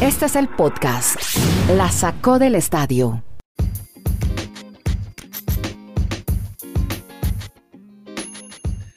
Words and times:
Este 0.00 0.26
es 0.26 0.36
el 0.36 0.48
podcast. 0.48 1.16
La 1.76 1.90
sacó 1.90 2.38
del 2.38 2.54
estadio. 2.54 3.22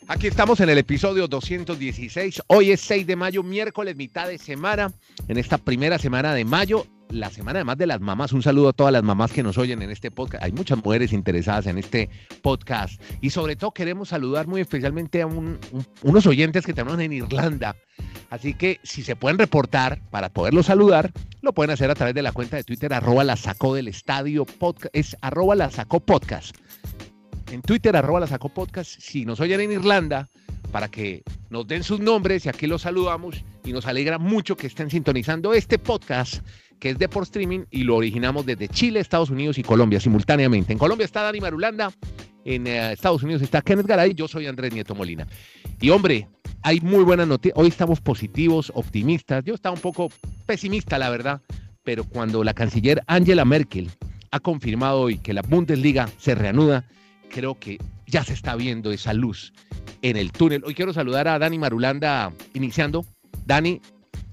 Aquí 0.07 0.27
estamos 0.27 0.59
en 0.59 0.69
el 0.69 0.77
episodio 0.77 1.27
216. 1.27 2.43
Hoy 2.47 2.71
es 2.71 2.81
6 2.81 3.07
de 3.07 3.15
mayo, 3.15 3.41
miércoles, 3.41 3.95
mitad 3.95 4.27
de 4.27 4.37
semana. 4.37 4.91
En 5.27 5.37
esta 5.37 5.57
primera 5.57 5.97
semana 5.97 6.33
de 6.33 6.45
mayo, 6.45 6.85
la 7.13 7.29
semana 7.29 7.59
además 7.59 7.77
de 7.77 7.87
las 7.87 8.01
mamás. 8.01 8.33
Un 8.33 8.41
saludo 8.41 8.69
a 8.69 8.73
todas 8.73 8.91
las 8.91 9.03
mamás 9.03 9.31
que 9.31 9.43
nos 9.43 9.57
oyen 9.57 9.81
en 9.81 9.91
este 9.91 10.11
podcast. 10.11 10.43
Hay 10.43 10.51
muchas 10.51 10.83
mujeres 10.83 11.13
interesadas 11.13 11.67
en 11.67 11.77
este 11.77 12.09
podcast. 12.41 13.01
Y 13.21 13.29
sobre 13.29 13.55
todo 13.55 13.71
queremos 13.71 14.09
saludar 14.09 14.47
muy 14.47 14.61
especialmente 14.61 15.21
a 15.21 15.27
unos 15.27 16.25
oyentes 16.25 16.65
que 16.65 16.73
tenemos 16.73 16.99
en 16.99 17.13
Irlanda. 17.13 17.75
Así 18.29 18.55
que 18.55 18.79
si 18.83 19.03
se 19.03 19.15
pueden 19.15 19.37
reportar 19.37 20.01
para 20.09 20.29
poderlos 20.29 20.65
saludar, 20.65 21.11
lo 21.41 21.53
pueden 21.53 21.71
hacer 21.71 21.91
a 21.91 21.95
través 21.95 22.15
de 22.15 22.23
la 22.23 22.31
cuenta 22.31 22.57
de 22.57 22.63
Twitter, 22.63 22.93
arroba 22.93 23.23
la 23.23 23.35
sacó 23.35 23.75
del 23.75 23.87
estadio 23.87 24.45
podcast. 24.45 24.95
Es 24.95 25.15
arroba 25.21 25.55
la 25.55 25.69
sacó 25.69 25.99
podcast 25.99 26.55
en 27.53 27.61
Twitter, 27.61 27.95
arroba 27.95 28.19
la 28.19 28.27
saco 28.27 28.49
podcast, 28.49 28.99
si 28.99 29.25
nos 29.25 29.39
oyen 29.39 29.61
en 29.61 29.71
Irlanda, 29.71 30.29
para 30.71 30.89
que 30.89 31.23
nos 31.49 31.67
den 31.67 31.83
sus 31.83 31.99
nombres 31.99 32.45
y 32.45 32.49
aquí 32.49 32.65
los 32.65 32.81
saludamos 32.81 33.43
y 33.63 33.73
nos 33.73 33.85
alegra 33.85 34.17
mucho 34.17 34.57
que 34.57 34.67
estén 34.67 34.89
sintonizando 34.89 35.53
este 35.53 35.77
podcast 35.77 36.43
que 36.83 36.89
es 36.89 36.99
de 36.99 37.07
por 37.07 37.23
streaming 37.23 37.61
y 37.71 37.85
lo 37.85 37.95
originamos 37.95 38.45
desde 38.45 38.67
Chile, 38.67 38.99
Estados 38.99 39.29
Unidos 39.29 39.57
y 39.57 39.63
Colombia 39.63 40.01
simultáneamente. 40.01 40.73
En 40.73 40.77
Colombia 40.77 41.05
está 41.05 41.21
Dani 41.21 41.39
Marulanda, 41.39 41.93
en 42.43 42.67
eh, 42.67 42.91
Estados 42.91 43.23
Unidos 43.23 43.41
está 43.41 43.61
Kenneth 43.61 43.87
Garay, 43.87 44.13
yo 44.13 44.27
soy 44.27 44.47
Andrés 44.47 44.73
Nieto 44.73 44.93
Molina. 44.93 45.25
Y 45.79 45.91
hombre, 45.91 46.27
hay 46.61 46.81
muy 46.81 47.05
buenas 47.05 47.25
noticias. 47.25 47.57
Hoy 47.57 47.69
estamos 47.69 48.01
positivos, 48.01 48.69
optimistas. 48.75 49.45
Yo 49.45 49.53
estaba 49.53 49.73
un 49.73 49.79
poco 49.79 50.09
pesimista, 50.45 50.97
la 50.97 51.09
verdad, 51.09 51.41
pero 51.85 52.03
cuando 52.03 52.43
la 52.43 52.53
canciller 52.53 53.01
Angela 53.07 53.45
Merkel 53.45 53.89
ha 54.31 54.41
confirmado 54.41 54.99
hoy 54.99 55.19
que 55.19 55.31
la 55.31 55.41
Bundesliga 55.41 56.09
se 56.17 56.35
reanuda, 56.35 56.83
creo 57.29 57.57
que 57.57 57.77
ya 58.07 58.25
se 58.25 58.33
está 58.33 58.57
viendo 58.57 58.91
esa 58.91 59.13
luz 59.13 59.53
en 60.01 60.17
el 60.17 60.33
túnel. 60.33 60.63
Hoy 60.65 60.75
quiero 60.75 60.91
saludar 60.91 61.29
a 61.29 61.39
Dani 61.39 61.57
Marulanda 61.57 62.33
iniciando. 62.53 63.05
Dani, 63.45 63.79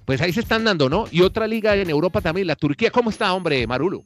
pues 0.05 0.21
ahí 0.21 0.33
se 0.33 0.41
están 0.41 0.65
dando, 0.65 0.89
¿no? 0.89 1.05
Y 1.11 1.23
otra 1.23 1.47
liga 1.47 1.75
en 1.77 1.91
Europa 1.91 2.21
también, 2.21 2.47
la 2.47 2.57
Turquía. 2.57 2.91
¿Cómo 2.91 3.11
está, 3.11 3.33
hombre, 3.33 3.67
Marulo? 3.67 4.03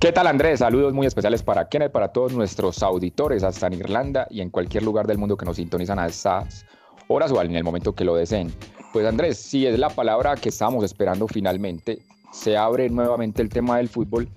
¿Qué 0.00 0.10
tal, 0.10 0.26
Andrés? 0.26 0.58
Saludos 0.58 0.92
muy 0.92 1.06
especiales 1.06 1.42
para 1.42 1.68
Kenneth, 1.68 1.92
para 1.92 2.08
todos 2.08 2.32
nuestros 2.32 2.82
auditores, 2.82 3.44
hasta 3.44 3.68
en 3.68 3.74
Irlanda 3.74 4.26
y 4.30 4.40
en 4.40 4.50
cualquier 4.50 4.82
lugar 4.82 5.06
del 5.06 5.18
mundo 5.18 5.36
que 5.36 5.44
nos 5.44 5.56
sintonizan 5.56 5.98
a 5.98 6.06
estas 6.06 6.66
horas 7.06 7.30
o 7.30 7.40
en 7.40 7.54
el 7.54 7.62
momento 7.62 7.94
que 7.94 8.04
lo 8.04 8.16
deseen. 8.16 8.52
Pues, 8.92 9.06
Andrés, 9.06 9.38
si 9.38 9.66
es 9.66 9.78
la 9.78 9.88
palabra 9.88 10.34
que 10.34 10.48
estamos 10.48 10.84
esperando 10.84 11.28
finalmente. 11.28 12.02
Se 12.32 12.56
abre 12.56 12.88
nuevamente 12.88 13.42
el 13.42 13.50
tema 13.50 13.76
del 13.76 13.88
fútbol 13.88 14.28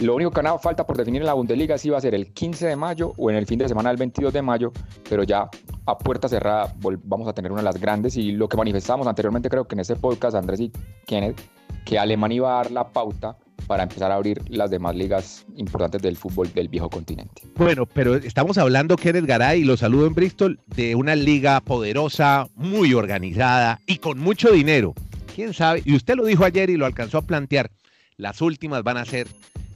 lo 0.00 0.14
único 0.14 0.30
que 0.30 0.42
nada 0.42 0.58
falta 0.58 0.86
por 0.86 0.96
definir 0.96 1.22
en 1.22 1.26
la 1.26 1.34
Bundesliga 1.34 1.76
si 1.78 1.90
va 1.90 1.98
a 1.98 2.00
ser 2.00 2.14
el 2.14 2.32
15 2.32 2.66
de 2.66 2.76
mayo 2.76 3.12
o 3.16 3.30
en 3.30 3.36
el 3.36 3.46
fin 3.46 3.58
de 3.58 3.68
semana 3.68 3.88
del 3.88 3.98
22 3.98 4.32
de 4.32 4.42
mayo, 4.42 4.72
pero 5.08 5.24
ya 5.24 5.48
a 5.86 5.98
puerta 5.98 6.28
cerrada 6.28 6.74
vamos 7.04 7.28
a 7.28 7.32
tener 7.32 7.50
una 7.50 7.60
de 7.60 7.64
las 7.64 7.80
grandes 7.80 8.16
y 8.16 8.32
lo 8.32 8.48
que 8.48 8.56
manifestamos 8.56 9.06
anteriormente 9.06 9.48
creo 9.48 9.66
que 9.66 9.74
en 9.74 9.80
ese 9.80 9.96
podcast 9.96 10.36
Andrés 10.36 10.60
y 10.60 10.72
Kenneth, 11.06 11.40
que 11.84 11.98
Alemania 11.98 12.36
iba 12.36 12.52
a 12.52 12.56
dar 12.62 12.70
la 12.70 12.88
pauta 12.88 13.36
para 13.66 13.82
empezar 13.82 14.10
a 14.10 14.14
abrir 14.14 14.42
las 14.48 14.70
demás 14.70 14.94
ligas 14.96 15.46
importantes 15.56 16.00
del 16.00 16.16
fútbol 16.16 16.52
del 16.52 16.68
viejo 16.68 16.88
continente. 16.88 17.42
Bueno, 17.56 17.86
pero 17.86 18.14
estamos 18.14 18.56
hablando, 18.56 18.96
Kenneth 18.96 19.26
Garay, 19.26 19.60
y 19.60 19.64
lo 19.64 19.76
saludo 19.76 20.06
en 20.06 20.14
Bristol, 20.14 20.58
de 20.66 20.94
una 20.94 21.14
liga 21.14 21.60
poderosa, 21.60 22.46
muy 22.54 22.94
organizada 22.94 23.80
y 23.86 23.98
con 23.98 24.18
mucho 24.18 24.50
dinero. 24.52 24.94
¿Quién 25.34 25.52
sabe? 25.52 25.82
Y 25.84 25.94
usted 25.94 26.16
lo 26.16 26.24
dijo 26.24 26.44
ayer 26.44 26.70
y 26.70 26.76
lo 26.76 26.86
alcanzó 26.86 27.18
a 27.18 27.22
plantear. 27.22 27.70
Las 28.16 28.40
últimas 28.40 28.82
van 28.82 28.96
a 28.96 29.04
ser 29.04 29.28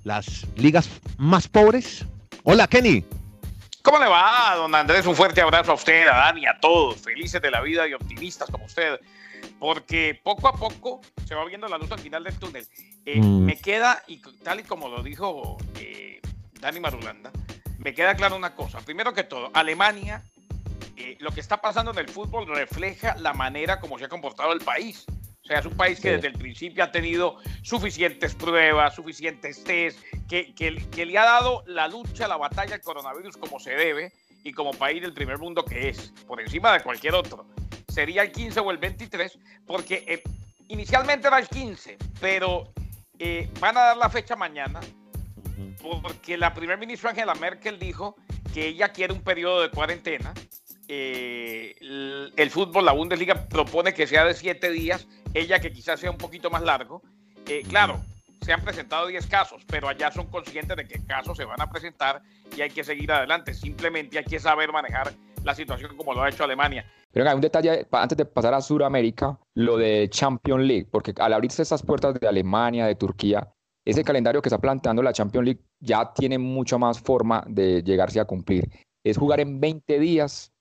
las 0.05 0.47
ligas 0.57 0.89
más 1.19 1.49
pobres. 1.49 2.05
Hola, 2.45 2.67
Kenny. 2.67 3.05
¿Cómo 3.83 3.99
le 3.99 4.09
va, 4.09 4.55
don 4.57 4.75
Andrés? 4.75 5.07
Un 5.07 5.17
fuerte 5.17 5.41
abrazo 5.41 5.73
a 5.73 5.75
usted, 5.75 6.07
a 6.07 6.17
Dani, 6.17 6.47
a 6.47 6.59
todos, 6.61 7.01
felices 7.01 7.43
de 7.43 7.51
la 7.51 7.61
vida 7.61 7.87
y 7.89 7.95
optimistas 7.95 8.49
como 8.49 8.67
usted, 8.67 9.01
porque 9.59 10.21
poco 10.23 10.47
a 10.47 10.53
poco 10.53 11.01
se 11.27 11.35
va 11.35 11.45
viendo 11.45 11.67
la 11.67 11.79
luz 11.79 11.91
al 11.91 11.99
final 11.99 12.23
del 12.23 12.39
túnel. 12.39 12.67
Eh, 13.05 13.21
mm. 13.21 13.45
Me 13.45 13.59
queda, 13.59 14.03
y 14.07 14.23
tal 14.45 14.61
y 14.61 14.63
como 14.63 14.89
lo 14.89 15.03
dijo 15.03 15.57
eh, 15.81 16.21
Dani 16.61 16.79
Marulanda, 16.79 17.33
me 17.79 17.93
queda 17.93 18.15
claro 18.15 18.37
una 18.37 18.55
cosa. 18.55 18.79
Primero 18.81 19.13
que 19.13 19.25
todo, 19.25 19.51
Alemania, 19.53 20.23
eh, 20.97 21.17
lo 21.19 21.33
que 21.33 21.41
está 21.41 21.61
pasando 21.61 21.91
en 21.91 21.99
el 21.99 22.09
fútbol 22.09 22.47
refleja 22.47 23.17
la 23.19 23.33
manera 23.33 23.81
como 23.81 23.99
se 23.99 24.05
ha 24.05 24.09
comportado 24.09 24.53
el 24.53 24.61
país. 24.61 25.05
O 25.43 25.47
sea, 25.47 25.59
es 25.59 25.67
un 25.67 25.77
país 25.77 25.99
que 25.99 26.13
desde 26.13 26.29
el 26.29 26.35
principio 26.35 26.85
ha 26.85 26.93
tenido 26.93 27.39
suficientes 27.63 28.35
pruebas, 28.35 28.95
suficientes 28.95 29.65
test, 29.65 29.99
que, 30.29 30.55
que, 30.55 31.05
le 31.05 31.19
ha 31.19 31.25
dado 31.25 31.65
la 31.67 31.89
lucha, 31.89 32.29
la 32.29 32.37
batalla 32.37 32.77
al 32.77 32.81
coronavirus 32.81 33.37
como 33.37 33.59
se 33.59 33.73
debe 33.73 34.13
y 34.45 34.53
como 34.53 34.71
país 34.73 35.03
del 35.03 35.13
primer 35.13 35.39
mundo 35.39 35.65
que 35.65 35.89
es, 35.89 36.13
por 36.29 36.41
encima 36.41 36.73
de 36.73 36.81
cualquier 36.81 37.15
otro. 37.15 37.45
Sería 37.89 38.23
el 38.23 38.31
15 38.31 38.61
o 38.61 38.71
el 38.71 38.79
23, 38.79 39.37
porque 39.67 40.05
eh, 40.07 40.23
inicialmente 40.69 41.27
era 41.27 41.39
el 41.41 41.49
15, 41.49 41.99
pero 42.21 42.73
eh, 43.19 43.51
van 43.59 43.77
a 43.77 43.81
dar 43.81 43.97
la 43.97 44.11
fecha 44.11 44.37
mañana, 44.37 44.79
porque 45.81 46.37
la 46.37 46.55
primer 46.55 46.79
ministra 46.79 47.11
Angela 47.11 47.35
Merkel 47.35 47.81
dijo 47.81 48.15
que 48.55 48.69
ella 48.69 48.91
quiere 48.91 49.13
un 49.13 49.23
periodo 49.23 49.63
de 49.63 49.71
cuarentena. 49.71 50.33
Eh, 50.87 51.75
el, 52.37 52.51
fútbol, 52.51 52.85
la 52.85 52.93
Bundesliga 52.93 53.49
propone 53.49 53.93
que 53.93 54.07
sea 54.07 54.25
de 54.25 54.35
siete 54.35 54.71
días 54.71 55.09
ella 55.35 55.61
que 55.61 55.73
quizás 55.73 56.01
sea 56.01 56.11
un 56.11 56.19
poquito 56.19 56.51
más 56.51 56.63
largo. 56.63 57.03
Eh, 57.47 57.63
claro, 57.69 58.01
se 58.43 58.53
han 58.53 58.63
presentado 58.63 59.07
10 59.07 59.27
casos, 59.27 59.63
pero 59.67 59.89
allá 59.89 60.11
son 60.11 60.27
conscientes 60.27 60.77
de 60.77 60.87
qué 60.87 61.05
casos 61.05 61.37
se 61.37 61.45
van 61.45 61.61
a 61.61 61.71
presentar 61.71 62.23
y 62.57 62.61
hay 62.61 62.71
que 62.71 62.85
seguir 62.85 63.11
adelante. 63.13 63.55
Simplemente 63.55 64.19
hay 64.19 64.25
que 64.25 64.39
saber 64.39 64.73
manejar 64.73 65.13
la 65.45 65.55
situación 65.55 65.97
como 65.97 66.15
lo 66.15 66.23
ha 66.23 66.29
hecho 66.29 66.45
Alemania. 66.45 66.85
Pero 67.13 67.29
hay 67.29 67.35
un 67.35 67.41
detalle 67.41 67.87
antes 67.91 68.17
de 68.17 68.25
pasar 68.25 68.55
a 68.55 68.61
Sudamérica, 68.61 69.39
lo 69.55 69.77
de 69.77 70.09
Champions 70.11 70.65
League, 70.65 70.89
porque 70.91 71.13
al 71.19 71.33
abrirse 71.33 71.63
estas 71.63 71.83
puertas 71.83 72.15
de 72.15 72.27
Alemania, 72.27 72.87
de 72.87 72.95
Turquía, 72.95 73.53
ese 73.85 74.05
calendario 74.05 74.41
que 74.41 74.49
está 74.49 74.59
planteando 74.59 75.03
la 75.03 75.13
Champions 75.13 75.45
League 75.45 75.61
ya 75.81 76.13
tiene 76.13 76.39
mucho 76.39 76.79
más 76.79 77.01
forma 77.01 77.45
de 77.49 77.83
llegarse 77.83 78.21
a 78.21 78.25
cumplir. 78.25 78.71
Es 79.05 79.19
jugar 79.19 79.41
en 79.41 79.61
20 79.61 79.99
días 79.99 80.53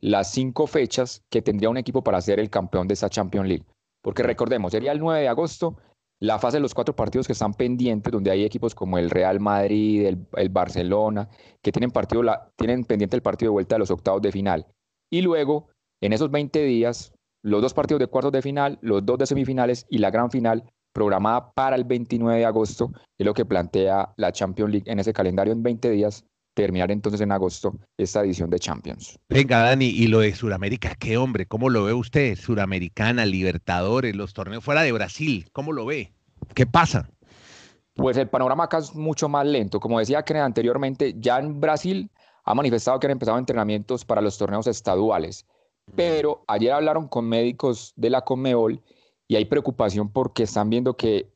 las 0.00 0.32
cinco 0.32 0.66
fechas 0.66 1.22
que 1.30 1.42
tendría 1.42 1.68
un 1.68 1.76
equipo 1.76 2.02
para 2.02 2.20
ser 2.20 2.40
el 2.40 2.48
campeón 2.48 2.88
de 2.88 2.94
esa 2.94 3.10
Champions 3.10 3.48
League. 3.48 3.64
Porque 4.02 4.22
recordemos, 4.22 4.72
sería 4.72 4.92
el 4.92 4.98
9 4.98 5.20
de 5.20 5.28
agosto 5.28 5.76
la 6.20 6.38
fase 6.38 6.58
de 6.58 6.60
los 6.60 6.74
cuatro 6.74 6.94
partidos 6.94 7.26
que 7.26 7.32
están 7.32 7.54
pendientes, 7.54 8.12
donde 8.12 8.30
hay 8.30 8.44
equipos 8.44 8.74
como 8.74 8.98
el 8.98 9.08
Real 9.08 9.40
Madrid, 9.40 10.04
el, 10.04 10.48
Barcelona, 10.50 11.28
que 11.62 11.72
tienen, 11.72 11.90
partido 11.90 12.22
tienen 12.56 12.84
pendiente 12.84 13.16
el 13.16 13.22
partido 13.22 13.50
de 13.50 13.54
vuelta 13.54 13.76
de 13.76 13.80
los 13.80 13.90
octavos 13.90 14.20
de 14.20 14.30
final. 14.30 14.66
Y 15.10 15.22
luego, 15.22 15.70
en 16.02 16.12
esos 16.12 16.30
20 16.30 16.62
días, 16.62 17.14
los 17.42 17.62
dos 17.62 17.72
partidos 17.72 18.00
de 18.00 18.06
cuartos 18.06 18.32
de 18.32 18.42
final, 18.42 18.78
los 18.82 19.04
dos 19.04 19.18
de 19.18 19.26
semifinales 19.26 19.86
y 19.88 19.96
la 19.96 20.10
gran 20.10 20.30
final 20.30 20.70
programada 20.92 21.52
para 21.52 21.76
el 21.76 21.84
29 21.84 22.38
de 22.38 22.44
agosto, 22.44 22.92
es 23.18 23.24
lo 23.24 23.32
que 23.32 23.46
plantea 23.46 24.12
la 24.16 24.32
Champions 24.32 24.72
League 24.72 24.90
en 24.92 24.98
ese 24.98 25.14
calendario 25.14 25.54
en 25.54 25.62
20 25.62 25.88
días 25.90 26.26
terminar 26.62 26.90
entonces 26.90 27.20
en 27.20 27.32
agosto 27.32 27.74
esta 27.96 28.20
edición 28.20 28.50
de 28.50 28.58
Champions. 28.58 29.18
Venga, 29.28 29.60
Dani, 29.60 29.86
y 29.86 30.06
lo 30.08 30.20
de 30.20 30.34
Sudamérica, 30.34 30.94
qué 30.94 31.16
hombre, 31.16 31.46
¿cómo 31.46 31.70
lo 31.70 31.84
ve 31.84 31.94
usted? 31.94 32.36
Suramericana, 32.36 33.24
Libertadores, 33.24 34.14
los 34.14 34.34
torneos 34.34 34.62
fuera 34.62 34.82
de 34.82 34.92
Brasil, 34.92 35.48
¿cómo 35.52 35.72
lo 35.72 35.86
ve? 35.86 36.12
¿Qué 36.54 36.66
pasa? 36.66 37.08
Pues 37.94 38.16
el 38.16 38.28
panorama 38.28 38.64
acá 38.64 38.78
es 38.78 38.94
mucho 38.94 39.28
más 39.28 39.46
lento. 39.46 39.80
Como 39.80 39.98
decía 39.98 40.22
que 40.22 40.36
anteriormente, 40.36 41.14
ya 41.18 41.38
en 41.38 41.60
Brasil 41.60 42.10
ha 42.44 42.54
manifestado 42.54 42.98
que 42.98 43.06
han 43.06 43.12
empezado 43.12 43.38
entrenamientos 43.38 44.04
para 44.04 44.20
los 44.20 44.36
torneos 44.36 44.66
estaduales, 44.66 45.46
pero 45.94 46.44
ayer 46.46 46.72
hablaron 46.72 47.08
con 47.08 47.28
médicos 47.28 47.92
de 47.96 48.10
la 48.10 48.22
Conmebol 48.22 48.82
y 49.28 49.36
hay 49.36 49.46
preocupación 49.46 50.10
porque 50.10 50.42
están 50.42 50.70
viendo 50.70 50.96
que 50.96 51.30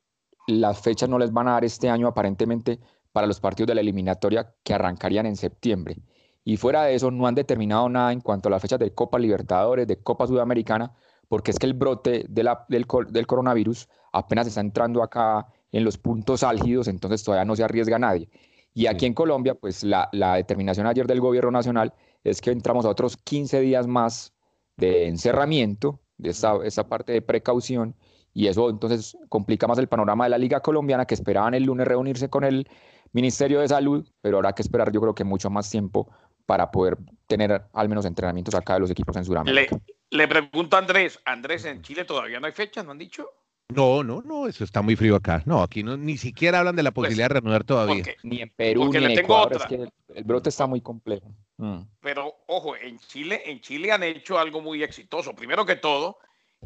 las 0.47 0.81
fechas 0.81 1.09
no 1.09 1.19
les 1.19 1.33
van 1.33 1.49
a 1.49 1.53
dar 1.53 1.65
este 1.65 1.89
año 1.89 2.07
aparentemente 2.09 2.79
para 3.15 3.29
los 3.29 3.39
partidos 3.39 3.69
de 3.69 3.77
la 3.77 3.81
eliminatoria 3.81 4.53
que 4.65 4.75
arrancarían 4.75 5.25
en 5.25 5.37
septiembre. 5.37 5.99
Y 6.43 6.57
fuera 6.57 6.83
de 6.83 6.97
eso, 6.97 7.13
no 7.13 7.29
han 7.29 7.37
determinado 7.37 7.89
nada 7.89 8.13
en 8.13 8.21
cuanto 8.21 8.49
a 8.49 8.51
las 8.51 8.61
fechas 8.61 8.81
de 8.81 8.93
Copa 8.93 9.21
Libertadores, 9.21 9.87
de 9.87 10.03
Copa 10.03 10.27
Sudamericana, 10.27 10.93
porque 11.29 11.53
es 11.53 11.61
que 11.61 11.67
el 11.67 11.75
brote 11.75 12.27
de 12.29 12.43
la, 12.43 12.67
del, 12.69 12.89
del, 13.11 13.27
coronavirus 13.29 13.89
apenas 14.13 14.49
está 14.49 14.61
entrando 14.61 15.01
acá 15.01 15.47
en 15.71 15.85
los 15.85 15.97
puntos 15.97 16.43
álgidos, 16.43 16.89
entonces 16.89 17.23
todavía 17.23 17.45
no 17.45 17.55
se 17.55 17.63
arriesga 17.63 18.01
nadie. 18.01 18.29
Y 18.75 18.87
aquí 18.87 19.07
en 19.07 19.15
Colombia, 19.15 19.55
pues 19.55 19.85
la, 19.85 20.09
la, 20.11 20.35
determinación 20.35 20.89
ayer 20.89 21.07
del 21.07 21.21
gobierno 21.21 21.53
nacional 21.53 21.95
es 22.25 22.41
que 22.41 22.51
entramos 22.51 22.85
a 22.85 22.89
otros 22.89 23.17
15 23.17 23.61
días 23.61 23.87
más 23.87 24.35
de 24.77 25.07
encerramiento, 25.07 26.01
de 26.19 26.31
esa, 26.31 26.57
esa 26.65 26.89
parte 26.89 27.13
de 27.13 27.23
precaución, 27.23 27.95
y 28.33 28.49
eso 28.49 28.69
entonces 28.69 29.17
complica 29.29 29.69
más 29.69 29.79
el 29.79 29.87
panorama 29.87 30.25
de 30.25 30.31
la 30.31 30.39
Liga 30.39 30.59
Colombiana, 30.59 31.07
que 31.07 31.15
esperaban 31.15 31.55
el 31.55 31.63
lunes 31.63 31.87
reunirse 31.87 32.29
con 32.29 32.43
el 32.43 32.69
Ministerio 33.15 33.61
de 33.61 33.69
Salud, 33.69 34.07
pero 34.21 34.37
habrá 34.37 34.53
que 34.53 34.61
esperar 34.63 34.93
yo 34.93 35.01
creo 35.01 35.15
que 35.15 35.25
mucho 35.25 35.49
más 35.49 35.71
tiempo 35.71 36.09
para 36.47 36.71
poder 36.71 36.99
tener 37.27 37.63
al 37.73 37.89
menos 37.89 38.05
entrenamientos 38.05 38.55
acá 38.55 38.75
de 38.75 38.81
los 38.81 38.91
equipos 38.91 39.17
en 39.17 39.25
Sudamérica. 39.25 39.79
Le, 40.11 40.19
le 40.19 40.29
pregunto 40.29 40.77
a 40.77 40.81
Andrés, 40.81 41.19
Andrés, 41.25 41.65
¿en 41.65 41.81
Chile 41.81 42.05
todavía 42.05 42.39
no 42.41 42.47
hay 42.47 42.53
fechas, 42.53 42.85
no 42.85 42.91
han 42.91 42.99
dicho? 42.99 43.31
No, 43.71 44.05
no, 44.05 44.21
no, 44.21 44.47
eso 44.47 44.63
está 44.63 44.83
muy 44.83 44.95
frío 44.95 45.17
acá. 45.17 45.43
No, 45.47 45.63
aquí 45.63 45.83
no, 45.83 45.97
ni 45.97 46.19
siquiera 46.19 46.59
hablan 46.59 46.77
de 46.77 46.83
la 46.83 46.91
Pues, 46.91 47.07
posibilidad 47.07 47.29
de 47.29 47.33
reanudar 47.41 47.65
todavía. 47.65 47.95
Porque- 48.05 48.17
Ni 48.23 48.43
en 48.43 48.51
Perú, 48.51 48.91
ni 48.93 48.97
en 48.99 49.15
tengo 49.15 49.21
Ecuador. 49.21 49.47
otra. 49.55 49.59
Es 49.63 49.67
que 49.67 49.75
el, 49.77 49.93
el 50.19 50.25
brote 50.25 50.51
está 50.51 50.67
muy 50.67 50.83
complejo. 50.83 51.33
Mm. 51.57 51.79
Pero 52.01 52.35
ojo, 52.49 52.77
en 52.77 52.99
Chile, 52.99 53.43
en 53.47 53.61
Chile 53.61 53.91
han 53.91 54.03
hecho 54.03 54.39
algo 54.39 54.61
muy 54.61 54.83
exitoso. 54.83 55.35
Primero 55.35 55.65
que 55.65 55.77
todo, 55.77 56.19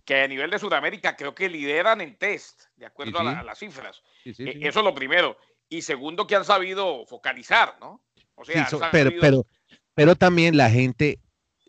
que 0.05 0.23
a 0.23 0.27
nivel 0.29 0.51
de 0.51 0.59
Sudamérica 0.59 1.15
creo 1.15 1.35
que 1.37 1.49
lideran 1.49 2.01
en 2.01 2.17
test, 2.17 2.63
de 2.77 2.87
acuerdo 2.87 3.13
Sí, 3.13 3.19
a, 3.19 3.23
la- 3.23 3.33
sí. 3.33 3.39
a 3.39 3.43
las 3.45 3.59
cifras. 3.59 4.03
Sí, 4.25 4.35
sí, 4.35 4.43
Eh, 4.49 4.53
sí. 4.55 4.67
Eso 4.67 4.81
es 4.81 4.85
lo 4.85 4.95
primero. 4.95 5.37
Y 5.69 5.83
segundo, 5.83 6.27
que 6.27 6.37
han 6.37 6.45
sabido 6.45 7.05
focalizar, 7.07 7.77
¿no? 7.81 8.03
O 8.35 8.45
sea, 8.45 8.69
so- 8.69 8.81
pero, 8.93 9.11
sabido- 9.11 9.21
pero, 9.21 9.47
pero 9.95 10.17
también 10.17 10.57
la 10.57 10.71
gente, 10.71 11.19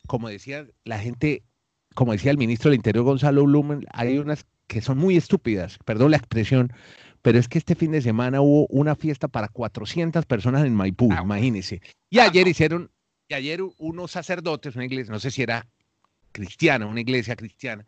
como 0.07 0.29
decía, 0.29 0.65
la 0.85 0.99
gente, 0.99 1.43
como 1.95 2.11
decía 2.13 2.31
el 2.31 2.37
ministro 2.37 2.69
del 2.69 2.77
Interior 2.77 3.03
Gonzalo 3.03 3.43
Blumen, 3.43 3.85
hay 3.91 4.17
unas 4.19 4.45
que 4.67 4.81
son 4.81 4.97
muy 4.99 5.17
estúpidas, 5.17 5.79
perdón 5.83 6.11
la 6.11 6.17
expresión, 6.17 6.71
pero 7.23 7.39
es 7.39 7.47
que 7.49 7.57
este 7.57 7.75
fin 7.75 7.91
de 7.91 8.01
semana 8.01 8.39
hubo 8.39 8.67
una 8.67 8.95
fiesta 8.95 9.27
para 9.27 9.47
400 9.47 10.25
personas 10.25 10.63
en 10.63 10.75
Maipú, 10.75 11.09
Ah, 11.11 11.21
imagínense. 11.23 11.81
Y 12.09 12.19
Ah, 12.19 12.25
ayer 12.25 12.45
no. 12.45 12.51
hicieron, 12.51 12.91
y 13.27 13.33
ayer 13.33 13.61
unos 13.79 14.11
sacerdotes, 14.11 14.75
una 14.75 14.85
iglesia, 14.85 15.11
no 15.11 15.19
sé 15.19 15.31
si 15.31 15.41
era 15.41 15.67
cristiana, 16.31 16.85
una 16.85 17.01
iglesia 17.01 17.35
cristiana, 17.35 17.85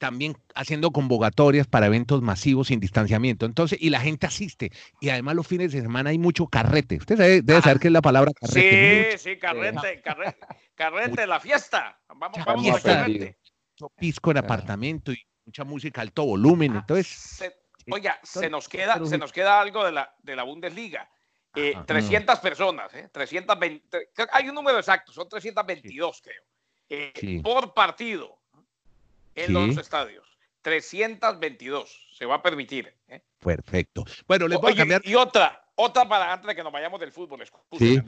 también 0.00 0.34
haciendo 0.54 0.92
convocatorias 0.92 1.66
para 1.66 1.84
eventos 1.86 2.22
masivos 2.22 2.68
sin 2.68 2.80
distanciamiento. 2.80 3.44
Entonces, 3.44 3.78
y 3.80 3.90
la 3.90 4.00
gente 4.00 4.26
asiste. 4.26 4.72
Y 4.98 5.10
además 5.10 5.34
los 5.36 5.46
fines 5.46 5.72
de 5.72 5.82
semana 5.82 6.08
hay 6.08 6.18
mucho 6.18 6.46
carrete. 6.46 6.96
Usted 6.96 7.18
sabe- 7.18 7.42
debe 7.42 7.58
Ah, 7.58 7.62
saber 7.62 7.78
qué 7.78 7.88
es 7.88 7.92
la 7.92 8.00
palabra 8.00 8.32
carrete. 8.32 9.18
Sí, 9.18 9.30
sí, 9.32 9.38
carrete, 9.38 10.00
carrete, 10.00 10.38
carrete, 10.74 11.26
la 11.26 11.38
fiesta. 11.38 12.00
Vamos, 12.08 12.42
vamos 12.46 12.66
a 12.66 12.70
fiesta. 12.72 12.94
carrete. 13.02 13.38
mucho 13.78 13.92
pisco 13.94 14.30
en 14.30 14.36
Ah. 14.38 14.40
apartamento 14.40 15.12
y 15.12 15.18
mucha 15.44 15.64
música 15.64 16.00
a 16.00 16.02
alto 16.02 16.24
volumen. 16.24 16.76
Entonces, 16.76 17.06
Se- 17.06 17.50
sí, 17.84 17.90
oiga, 17.92 18.18
se 18.22 18.48
nos 18.48 18.68
queda, 18.70 18.94
pero- 18.94 19.06
se 19.06 19.18
nos 19.18 19.32
queda 19.32 19.60
algo 19.60 19.84
de 19.84 19.92
la, 19.92 20.14
de 20.22 20.34
la 20.34 20.42
Bundesliga. 20.44 21.10
Eh, 21.54 21.72
Ajá. 21.76 21.84
300 21.84 22.38
personas, 22.40 22.94
¿eh? 22.94 23.08
320, 23.12 24.08
creo 24.14 24.26
que 24.28 24.32
hay 24.32 24.48
un 24.48 24.54
número 24.54 24.78
exacto, 24.78 25.12
son 25.12 25.28
322, 25.28 26.22
creo, 26.22 26.42
eh, 26.88 27.12
Sí. 27.14 27.40
por 27.40 27.74
partido 27.74 28.39
en 29.40 29.46
Sí. 29.46 29.52
los 29.52 29.76
estadios. 29.78 30.26
322 30.62 32.08
se 32.16 32.26
va 32.26 32.36
a 32.36 32.42
permitir. 32.42 32.94
¿eh? 33.08 33.22
perfecto. 33.38 34.04
Bueno, 34.26 34.46
les 34.48 34.60
voy 34.60 34.72
Oye, 34.72 34.80
a 34.80 34.82
cambiar. 34.82 35.02
Y 35.04 35.14
otra, 35.14 35.64
otra 35.74 36.06
para 36.08 36.32
antes 36.32 36.46
de 36.48 36.54
que 36.54 36.62
nos 36.62 36.72
vayamos 36.72 37.00
del 37.00 37.12
fútbol. 37.12 37.42
Sí, 37.78 37.98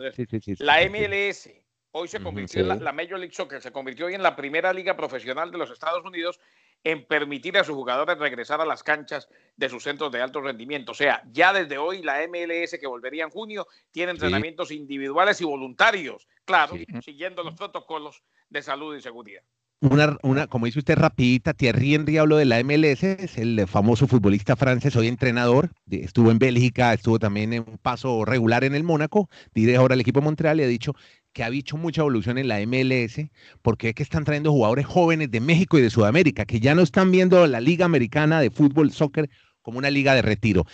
sí, 0.40 0.55
La. 0.58 0.81
MLS 0.88 1.49
hoy 1.93 2.08
se 2.08 2.23
convirtió 2.23 2.61
en 2.62 2.69
la, 2.69 2.75
la 2.76 2.93
Major 2.93 3.19
League 3.19 3.34
Soccer, 3.34 3.61
se 3.61 3.70
convirtió 3.73 4.06
hoy 4.06 4.14
en 4.14 4.23
la 4.23 4.34
primera 4.37 4.73
liga 4.73 4.96
profesional 4.96 5.50
de 5.50 5.58
los 5.58 5.70
Estados 5.70 6.05
Unidos 6.05 6.40
en 6.84 7.06
permitir 7.06 7.56
a 7.58 7.64
sus 7.64 7.75
jugadores 7.76 8.19
regresar 8.19 8.61
a 8.61 8.64
las 8.67 8.82
canchas 8.82 9.29
de 9.56 9.69
sus 9.69 9.84
centros 9.84 10.11
de 10.11 10.20
alto 10.20 10.40
rendimiento. 10.40 10.93
O 10.93 10.94
sea, 10.94 11.23
ya 11.31 11.52
desde 11.52 11.79
hoy 11.79 12.02
la 12.02 12.26
MLS 12.26 12.79
que 12.79 12.87
volvería 12.87 13.25
en 13.25 13.31
junio 13.31 13.67
tiene 13.90 14.12
entrenamientos 14.12 14.70
individuales 14.73 15.40
y 15.40 15.44
voluntarios, 15.44 16.26
claro, 16.44 16.75
siguiendo 17.05 17.43
los 17.44 17.55
protocolos 17.55 18.23
de 18.49 18.62
salud 18.62 18.96
y 18.96 19.00
seguridad. 19.02 19.43
Una, 19.82 20.17
una, 20.23 20.46
como 20.46 20.67
dice 20.67 20.79
usted, 20.79 20.94
rapidita, 20.94 21.55
Thierry 21.55 21.96
Henry 21.96 22.17
habló 22.17 22.37
de 22.37 22.44
la 22.44 22.62
MLS, 22.62 23.02
es 23.02 23.37
el 23.37 23.67
famoso 23.67 24.06
futbolista 24.06 24.55
francés, 24.55 24.94
hoy 24.94 25.08
entrenador, 25.08 25.73
estuvo 25.90 26.31
en 26.31 26.38
Bélgica, 26.38 26.94
estuvo 26.94 27.19
también 27.19 27.52
en 27.52 27.64
un 27.67 27.79
paso 27.79 28.25
regular 28.25 28.62
en 28.62 28.76
el 28.76 28.84
Mónaco, 28.84 29.29
dirige 29.52 29.79
ahora 29.79 29.94
el 29.94 30.00
equipo 30.00 30.20
de 30.20 30.25
Montreal 30.26 30.61
y 30.61 30.62
ha 30.62 30.69
dicho 30.69 30.94
que 31.32 31.43
ha 31.43 31.50
dicho 31.50 31.76
mucha 31.76 32.02
evolución 32.02 32.38
en 32.38 32.46
la 32.46 32.64
MLS, 32.64 33.29
porque 33.61 33.88
es 33.88 33.94
que 33.96 34.05
están 34.05 34.23
trayendo 34.23 34.52
jugadores 34.52 34.87
jóvenes 34.87 35.32
de 35.32 35.40
México 35.40 35.76
y 35.76 35.82
de 35.82 35.90
Sudamérica, 35.90 36.44
que 36.44 36.61
ya 36.61 36.76
no 36.76 36.82
están 36.82 37.11
viendo 37.11 37.44
la 37.49 37.61
Liga 37.61 37.84
Americana 37.84 38.40
de 38.40 38.50
Fútbol, 38.50 38.93
Soccer, 38.93 39.31
como 39.62 39.79
una 39.79 39.90
liga 39.90 40.14
de 40.14 40.23
retiro. 40.23 40.64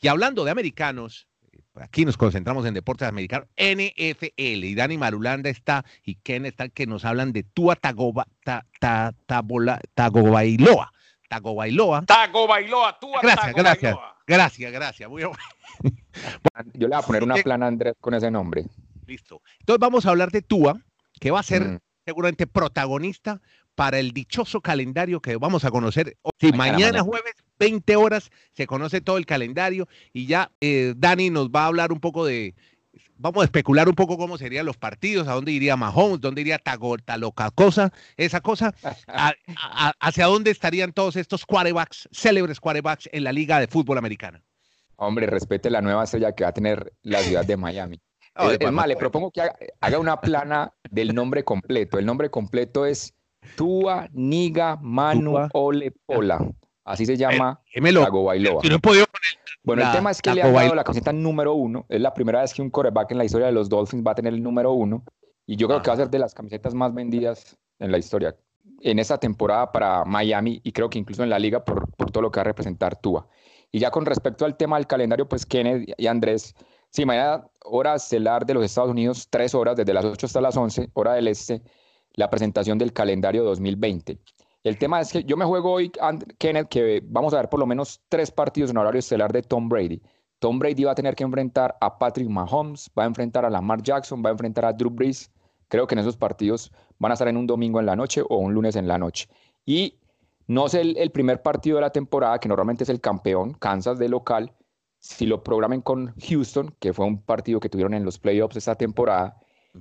Y 0.00 0.08
hablando 0.08 0.44
de 0.44 0.50
americanos, 0.50 1.27
aquí 1.82 2.04
nos 2.04 2.16
concentramos 2.16 2.64
en 2.66 2.74
deportes 2.74 3.08
americanos, 3.08 3.48
NFL, 3.56 4.64
y 4.64 4.74
Dani 4.74 4.98
Marulanda 4.98 5.50
está, 5.50 5.84
y 6.04 6.16
Ken 6.16 6.46
está, 6.46 6.68
que 6.68 6.86
nos 6.86 7.04
hablan 7.04 7.32
de 7.32 7.42
Tua 7.42 7.76
Tagoba, 7.76 8.26
ta, 8.44 8.64
ta, 8.80 9.14
Tabola- 9.26 9.80
Tagovailoa. 9.94 10.92
Tagovailoa. 11.28 12.06
Tago 12.06 12.46
Bailoa, 12.46 12.98
tú 12.98 13.14
a 13.14 13.20
Gracias, 13.20 13.46
Tago 13.46 13.58
gracias. 13.58 13.94
Bailoa. 13.94 14.16
Gracias, 14.26 14.72
gracias. 14.72 15.10
Muy 15.10 15.22
bien, 15.22 15.32
Yo 16.74 16.88
le 16.88 16.94
voy 16.96 17.02
a 17.02 17.06
poner 17.06 17.22
una 17.22 17.34
plana 17.36 17.66
a 17.66 17.68
Andrés 17.68 17.94
con 18.00 18.14
ese 18.14 18.30
nombre. 18.30 18.64
listo. 19.06 19.42
Entonces 19.60 19.78
vamos 19.80 20.06
a 20.06 20.10
hablar 20.10 20.30
de 20.30 20.42
Tua, 20.42 20.80
que 21.20 21.30
va 21.30 21.40
a 21.40 21.42
ser 21.42 21.62
Mm. 21.64 21.78
seguramente 22.04 22.46
protagonista 22.46 23.40
para 23.78 24.00
el 24.00 24.10
dichoso 24.10 24.60
calendario 24.60 25.20
que 25.20 25.36
vamos 25.36 25.64
a 25.64 25.70
conocer. 25.70 26.16
Sí, 26.40 26.50
Mañana, 26.52 27.00
jueves, 27.00 27.34
20 27.60 27.94
horas, 27.94 28.28
se 28.52 28.66
conoce 28.66 29.00
todo 29.00 29.18
el 29.18 29.24
calendario 29.24 29.86
y 30.12 30.26
ya 30.26 30.50
eh, 30.60 30.94
Dani 30.96 31.30
nos 31.30 31.48
va 31.50 31.62
a 31.62 31.66
hablar 31.66 31.92
un 31.92 32.00
poco 32.00 32.26
de, 32.26 32.56
vamos 33.18 33.42
a 33.42 33.44
especular 33.44 33.88
un 33.88 33.94
poco 33.94 34.18
cómo 34.18 34.36
serían 34.36 34.66
los 34.66 34.76
partidos, 34.76 35.28
a 35.28 35.34
dónde 35.34 35.52
iría 35.52 35.76
Mahomes, 35.76 36.20
dónde 36.20 36.40
iría 36.40 36.58
Tagota, 36.58 37.16
loca 37.18 37.52
cosa, 37.52 37.92
esa 38.16 38.40
cosa, 38.40 38.74
a- 39.06 39.32
a- 39.56 39.92
hacia 40.00 40.26
dónde 40.26 40.50
estarían 40.50 40.92
todos 40.92 41.14
estos 41.14 41.46
quarterbacks, 41.46 42.08
célebres 42.10 42.58
quarterbacks 42.58 43.08
en 43.12 43.22
la 43.22 43.30
liga 43.30 43.60
de 43.60 43.68
fútbol 43.68 43.98
americana. 43.98 44.42
Hombre, 44.96 45.28
respete 45.28 45.70
la 45.70 45.80
nueva 45.80 46.02
estrella 46.02 46.32
que 46.34 46.42
va 46.42 46.50
a 46.50 46.52
tener 46.54 46.92
la 47.02 47.20
ciudad 47.20 47.44
de 47.44 47.56
Miami. 47.56 48.00
Ay, 48.34 48.46
es, 48.48 48.52
es 48.54 48.58
papá. 48.58 48.70
más, 48.72 48.88
le 48.88 48.96
propongo 48.96 49.30
que 49.30 49.40
haga, 49.42 49.56
haga 49.80 49.98
una 50.00 50.20
plana 50.20 50.72
del 50.90 51.14
nombre 51.14 51.44
completo. 51.44 51.96
El 52.00 52.06
nombre 52.06 52.28
completo 52.28 52.84
es 52.84 53.14
Tua 53.56 54.08
Niga 54.12 54.76
Manu 54.80 55.32
Tua. 55.32 55.48
Ole 55.52 55.92
Pola. 56.06 56.38
Así 56.84 57.04
se 57.06 57.16
llama 57.16 57.60
Démelo. 57.74 58.02
Tago 58.02 58.24
Bailoa. 58.24 58.62
Si 58.62 58.68
no 58.68 58.76
he 58.76 58.78
podido 58.78 59.04
poner 59.06 59.56
Bueno, 59.62 59.82
la- 59.82 59.90
el 59.90 59.96
tema 59.96 60.10
es 60.10 60.22
que 60.22 60.34
le 60.34 60.42
han 60.42 60.54
dado 60.54 60.74
la 60.74 60.84
camiseta 60.84 61.12
número 61.12 61.52
uno. 61.54 61.84
Es 61.88 62.00
la 62.00 62.14
primera 62.14 62.40
vez 62.40 62.54
que 62.54 62.62
un 62.62 62.70
quarterback 62.70 63.10
en 63.12 63.18
la 63.18 63.24
historia 63.24 63.46
de 63.46 63.52
los 63.52 63.68
Dolphins 63.68 64.02
va 64.06 64.12
a 64.12 64.14
tener 64.14 64.32
el 64.32 64.42
número 64.42 64.72
uno. 64.72 65.04
Y 65.46 65.56
yo 65.56 65.66
creo 65.68 65.82
que 65.82 65.88
va 65.88 65.94
a 65.94 65.96
ser 65.98 66.10
de 66.10 66.18
las 66.18 66.34
camisetas 66.34 66.74
más 66.74 66.94
vendidas 66.94 67.56
en 67.78 67.90
la 67.92 67.98
historia. 67.98 68.34
En 68.80 68.98
esta 68.98 69.18
temporada 69.18 69.70
para 69.72 70.04
Miami 70.04 70.60
y 70.62 70.72
creo 70.72 70.88
que 70.88 70.98
incluso 70.98 71.22
en 71.24 71.30
la 71.30 71.38
liga 71.38 71.64
por, 71.64 71.90
por 71.96 72.10
todo 72.10 72.22
lo 72.22 72.30
que 72.30 72.38
va 72.38 72.42
a 72.42 72.44
representar 72.44 72.96
Tua. 72.96 73.26
Y 73.70 73.78
ya 73.80 73.90
con 73.90 74.06
respecto 74.06 74.44
al 74.46 74.56
tema 74.56 74.76
del 74.76 74.86
calendario, 74.86 75.28
pues 75.28 75.44
Kenneth 75.44 75.92
y 75.98 76.06
Andrés, 76.06 76.54
sí, 76.90 77.04
mañana 77.04 77.44
hora 77.64 77.96
estelar 77.96 78.46
de 78.46 78.54
los 78.54 78.64
Estados 78.64 78.90
Unidos, 78.90 79.26
tres 79.28 79.54
horas, 79.54 79.76
desde 79.76 79.92
las 79.92 80.04
8 80.06 80.24
hasta 80.26 80.40
las 80.40 80.56
11, 80.56 80.88
hora 80.94 81.12
del 81.14 81.28
este, 81.28 81.60
la 82.18 82.28
presentación 82.28 82.78
del 82.78 82.92
calendario 82.92 83.44
2020. 83.44 84.18
El 84.64 84.76
tema 84.76 85.00
es 85.00 85.12
que 85.12 85.22
yo 85.22 85.36
me 85.36 85.44
juego 85.44 85.70
hoy, 85.70 85.92
Kenneth, 86.38 86.68
que 86.68 87.00
vamos 87.04 87.32
a 87.32 87.36
ver 87.36 87.48
por 87.48 87.60
lo 87.60 87.66
menos 87.66 88.02
tres 88.08 88.32
partidos 88.32 88.70
en 88.70 88.76
horario 88.76 88.98
estelar 88.98 89.32
de 89.32 89.42
Tom 89.42 89.68
Brady. 89.68 90.02
Tom 90.40 90.58
Brady 90.58 90.82
va 90.82 90.92
a 90.92 90.94
tener 90.96 91.14
que 91.14 91.22
enfrentar 91.22 91.76
a 91.80 91.96
Patrick 91.96 92.28
Mahomes, 92.28 92.90
va 92.98 93.04
a 93.04 93.06
enfrentar 93.06 93.44
a 93.44 93.50
Lamar 93.50 93.82
Jackson, 93.82 94.20
va 94.24 94.30
a 94.30 94.32
enfrentar 94.32 94.64
a 94.64 94.72
Drew 94.72 94.90
Brees. 94.90 95.30
Creo 95.68 95.86
que 95.86 95.94
en 95.94 96.00
esos 96.00 96.16
partidos 96.16 96.72
van 96.98 97.12
a 97.12 97.14
estar 97.14 97.28
en 97.28 97.36
un 97.36 97.46
domingo 97.46 97.78
en 97.78 97.86
la 97.86 97.94
noche 97.94 98.22
o 98.28 98.38
un 98.38 98.52
lunes 98.52 98.74
en 98.74 98.88
la 98.88 98.98
noche. 98.98 99.28
Y 99.64 100.00
no 100.48 100.68
sé 100.68 100.80
el, 100.80 100.96
el 100.96 101.12
primer 101.12 101.40
partido 101.40 101.76
de 101.76 101.82
la 101.82 101.90
temporada, 101.90 102.40
que 102.40 102.48
normalmente 102.48 102.82
es 102.82 102.90
el 102.90 103.00
campeón, 103.00 103.54
Kansas 103.54 103.96
de 103.96 104.08
local, 104.08 104.52
si 104.98 105.24
lo 105.26 105.44
programen 105.44 105.82
con 105.82 106.14
Houston, 106.28 106.74
que 106.80 106.92
fue 106.92 107.06
un 107.06 107.22
partido 107.22 107.60
que 107.60 107.68
tuvieron 107.68 107.94
en 107.94 108.04
los 108.04 108.18
playoffs 108.18 108.56
esta 108.56 108.74
temporada. 108.74 109.36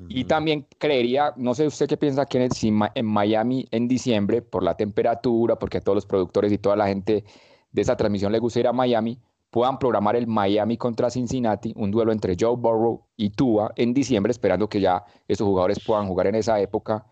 Y 0.10 0.26
también 0.26 0.68
creería, 0.78 1.34
no 1.38 1.56
sé 1.56 1.66
usted 1.66 1.88
qué 1.88 1.98
piensa, 1.98 2.26
Kenneth, 2.26 2.54
si 2.54 2.72
ma- 2.72 2.92
en 2.94 3.06
Miami 3.06 3.68
en 3.72 3.88
diciembre, 3.88 4.42
por 4.42 4.62
la 4.62 4.76
temperatura, 4.76 5.58
porque 5.58 5.78
a 5.78 5.82
todos 5.82 5.96
los 5.96 6.06
productores 6.06 6.52
y 6.52 6.58
toda 6.58 6.76
la 6.76 6.88
gente 6.88 7.24
de 7.72 7.82
esa 7.82 7.98
transmisión 7.98 8.32
le 8.32 8.40
gusta 8.40 8.60
ir 8.60 8.68
a 8.68 8.74
Miami, 8.74 9.18
puedan 9.50 9.80
programar 9.80 10.16
el 10.16 10.28
Miami 10.28 10.78
contra 10.78 11.10
Cincinnati, 11.10 11.74
un 11.76 11.90
duelo 11.90 12.12
entre 12.12 12.36
Joe 12.40 12.56
Burrow 12.58 13.06
y 13.16 13.30
Tua 13.32 13.72
en 13.76 13.94
diciembre, 13.94 14.32
esperando 14.32 14.68
que 14.70 14.82
ya 14.82 15.04
esos 15.28 15.46
jugadores 15.48 15.80
puedan 15.84 16.08
jugar 16.08 16.28
en 16.28 16.36
esa 16.36 16.60
época, 16.60 17.06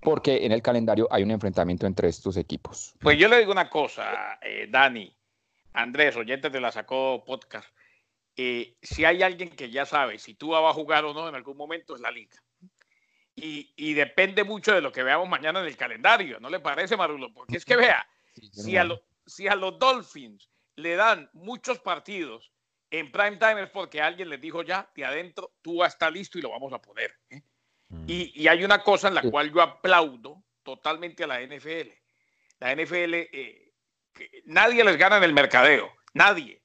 porque 0.00 0.44
en 0.44 0.52
el 0.52 0.60
calendario 0.62 1.08
hay 1.10 1.22
un 1.22 1.30
enfrentamiento 1.30 1.86
entre 1.86 2.08
estos 2.08 2.36
equipos. 2.36 2.94
Pues 3.00 3.18
yo 3.18 3.28
le 3.28 3.38
digo 3.38 3.52
una 3.52 3.70
cosa, 3.70 4.38
eh, 4.42 4.66
Dani, 4.70 5.10
Andrés, 5.72 6.16
oyentes 6.16 6.52
de 6.52 6.60
la 6.60 6.70
Sacó 6.72 7.22
Podcast. 7.24 7.68
Eh, 8.36 8.76
si 8.82 9.04
hay 9.04 9.22
alguien 9.22 9.50
que 9.50 9.70
ya 9.70 9.86
sabe 9.86 10.18
si 10.18 10.34
tú 10.34 10.48
vas 10.50 10.62
a 10.64 10.74
jugar 10.74 11.04
o 11.04 11.14
no 11.14 11.28
en 11.28 11.34
algún 11.34 11.56
momento, 11.56 11.94
es 11.94 12.00
la 12.00 12.10
liga. 12.10 12.36
Y, 13.34 13.72
y 13.76 13.92
depende 13.94 14.44
mucho 14.44 14.72
de 14.74 14.80
lo 14.80 14.90
que 14.92 15.02
veamos 15.02 15.28
mañana 15.28 15.60
en 15.60 15.66
el 15.66 15.76
calendario, 15.76 16.40
¿no 16.40 16.48
le 16.48 16.60
parece, 16.60 16.96
Marulo? 16.96 17.32
Porque 17.34 17.58
es 17.58 17.64
que 17.64 17.76
vea, 17.76 18.06
si 18.52 18.76
a, 18.76 18.84
lo- 18.84 19.02
si 19.26 19.46
a 19.46 19.54
los 19.54 19.78
Dolphins 19.78 20.50
le 20.76 20.96
dan 20.96 21.28
muchos 21.34 21.78
partidos 21.80 22.50
en 22.90 23.10
prime 23.12 23.36
time 23.36 23.62
es 23.62 23.70
porque 23.70 24.00
alguien 24.00 24.28
les 24.30 24.40
dijo 24.40 24.62
ya, 24.62 24.88
de 24.94 25.04
adentro, 25.04 25.52
tú 25.60 25.84
está 25.84 26.08
listo 26.10 26.38
y 26.38 26.42
lo 26.42 26.50
vamos 26.50 26.72
a 26.72 26.80
poner. 26.80 27.12
¿eh? 27.30 27.42
Mm. 27.88 28.04
Y, 28.06 28.42
y 28.42 28.48
hay 28.48 28.64
una 28.64 28.82
cosa 28.82 29.08
en 29.08 29.14
la 29.14 29.22
Sí. 29.22 29.30
cual 29.30 29.52
yo 29.52 29.60
aplaudo 29.60 30.42
totalmente 30.62 31.24
a 31.24 31.26
la 31.26 31.40
NFL. 31.42 31.90
La 32.60 32.72
NFL, 32.74 33.14
eh, 33.32 33.72
nadie 34.46 34.82
les 34.82 34.96
gana 34.96 35.18
en 35.18 35.24
el 35.24 35.34
mercadeo, 35.34 35.92
nadie. 36.14 36.62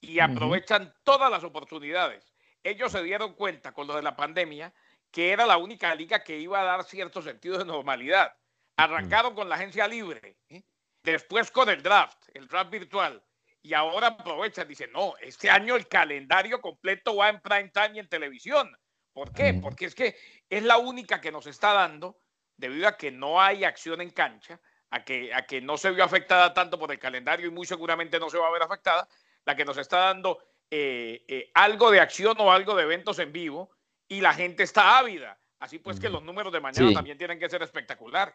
Y 0.00 0.20
aprovechan 0.20 0.94
todas 1.02 1.30
las 1.30 1.44
oportunidades. 1.44 2.32
Ellos 2.62 2.92
se 2.92 3.02
dieron 3.02 3.34
cuenta 3.34 3.72
con 3.72 3.86
lo 3.86 3.96
de 3.96 4.02
la 4.02 4.16
pandemia 4.16 4.72
que 5.10 5.32
era 5.32 5.46
la 5.46 5.56
única 5.56 5.94
liga 5.94 6.22
que 6.22 6.38
iba 6.38 6.60
a 6.60 6.64
dar 6.64 6.84
cierto 6.84 7.22
sentido 7.22 7.58
de 7.58 7.64
normalidad. 7.64 8.36
Arrancaron 8.76 9.34
con 9.34 9.48
la 9.48 9.54
agencia 9.54 9.88
libre. 9.88 10.36
¿eh? 10.50 10.62
después 11.02 11.50
con 11.50 11.68
el 11.68 11.82
draft, 11.82 12.18
el 12.34 12.46
draft 12.46 12.70
virtual, 12.70 13.22
y 13.62 13.74
ahora 13.74 14.08
aprovechan, 14.08 14.68
dicen, 14.68 14.92
no, 14.92 15.14
este 15.20 15.50
año 15.50 15.76
el 15.76 15.88
calendario 15.88 16.60
completo 16.60 17.16
va 17.16 17.28
en 17.28 17.40
prime 17.40 17.70
time 17.70 17.92
y 17.94 17.98
en 17.98 18.08
televisión. 18.08 18.76
¿Por 19.12 19.32
qué? 19.32 19.54
Porque 19.54 19.86
es 19.86 19.94
que 19.94 20.16
es 20.48 20.62
la 20.62 20.78
única 20.78 21.20
que 21.20 21.32
nos 21.32 21.46
está 21.46 21.72
dando, 21.72 22.20
debido 22.56 22.86
a 22.86 22.96
que 22.96 23.10
no 23.10 23.40
hay 23.40 23.64
acción 23.64 24.00
en 24.00 24.10
cancha, 24.10 24.60
a 24.90 25.04
que, 25.04 25.34
a 25.34 25.42
que 25.42 25.60
no 25.60 25.76
se 25.76 25.90
vio 25.90 26.04
afectada 26.04 26.54
tanto 26.54 26.78
por 26.78 26.92
el 26.92 26.98
calendario 26.98 27.48
y 27.48 27.50
muy 27.50 27.66
seguramente 27.66 28.18
no 28.18 28.30
se 28.30 28.38
va 28.38 28.46
a 28.46 28.52
ver 28.52 28.62
afectada, 28.62 29.08
la 29.48 29.56
que 29.56 29.64
nos 29.64 29.78
está 29.78 29.96
dando 29.96 30.38
eh, 30.70 31.24
eh, 31.26 31.50
algo 31.54 31.90
de 31.90 32.00
acción 32.00 32.36
o 32.38 32.52
algo 32.52 32.74
de 32.74 32.82
eventos 32.82 33.18
en 33.18 33.32
vivo 33.32 33.70
y 34.06 34.20
la 34.20 34.34
gente 34.34 34.62
está 34.62 34.98
ávida. 34.98 35.38
Así 35.58 35.78
pues 35.78 35.98
que 35.98 36.10
los 36.10 36.22
números 36.22 36.52
de 36.52 36.60
mañana 36.60 36.92
también 36.92 37.16
tienen 37.16 37.38
que 37.38 37.48
ser 37.48 37.62
espectaculares. 37.62 38.34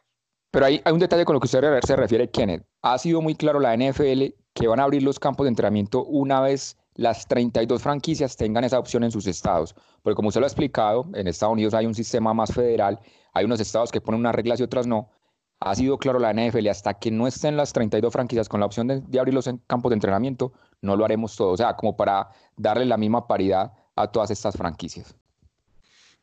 Pero 0.50 0.66
hay, 0.66 0.82
hay 0.84 0.92
un 0.92 0.98
detalle 0.98 1.24
con 1.24 1.36
lo 1.36 1.40
que 1.40 1.46
usted 1.46 1.80
se 1.86 1.96
refiere, 1.96 2.32
Kenneth. 2.32 2.66
Ha 2.82 2.98
sido 2.98 3.22
muy 3.22 3.36
claro 3.36 3.60
la 3.60 3.78
NFL 3.78 4.24
que 4.56 4.68
van 4.68 4.80
a 4.80 4.84
abrir 4.86 5.04
los 5.04 5.20
campos 5.20 5.46
de 5.46 5.50
entrenamiento 5.50 6.04
una 6.04 6.42
vez 6.42 6.78
las 6.96 7.28
32 7.28 7.82
franquicias 7.82 8.36
tengan 8.36 8.64
esa 8.64 8.80
opción 8.80 9.04
en 9.04 9.12
sus 9.12 9.28
estados. 9.28 9.76
Porque 10.02 10.16
como 10.16 10.30
usted 10.30 10.42
lo 10.42 10.48
ha 10.48 10.50
explicado, 10.50 11.06
en 11.14 11.28
Estados 11.28 11.54
Unidos 11.54 11.76
hay 11.76 11.86
un 11.86 11.94
sistema 11.94 12.34
más 12.34 12.52
federal, 12.52 13.00
hay 13.34 13.46
unos 13.46 13.60
estados 13.60 13.92
que 13.92 14.02
ponen 14.02 14.22
unas 14.22 14.34
reglas 14.34 14.60
y 14.60 14.64
otras 14.64 14.88
no. 14.88 15.12
Ha 15.60 15.76
sido 15.76 16.00
claro 16.00 16.18
la 16.18 16.34
NFL, 16.34 16.68
hasta 16.70 16.96
que 16.96 17.12
no 17.12 17.28
estén 17.28 17.56
las 17.56 17.72
32 17.72 18.12
franquicias 18.12 18.50
con 18.50 18.60
la 18.60 18.66
opción 18.66 18.88
de, 18.88 19.02
de 19.02 19.20
abrir 19.20 19.36
los 19.36 19.48
campos 19.68 19.92
de 19.92 19.94
entrenamiento, 19.94 20.54
no 20.84 20.96
lo 20.96 21.06
haremos 21.06 21.36
todo. 21.36 21.52
O 21.52 21.58
sea, 21.58 21.76
como 21.76 21.98
para 21.98 22.30
darle 22.56 22.86
la 22.86 22.98
misma 22.98 23.28
paridad 23.28 23.72
a 23.96 24.08
todas 24.08 24.30
estas 24.30 24.56
franquicias. 24.56 25.16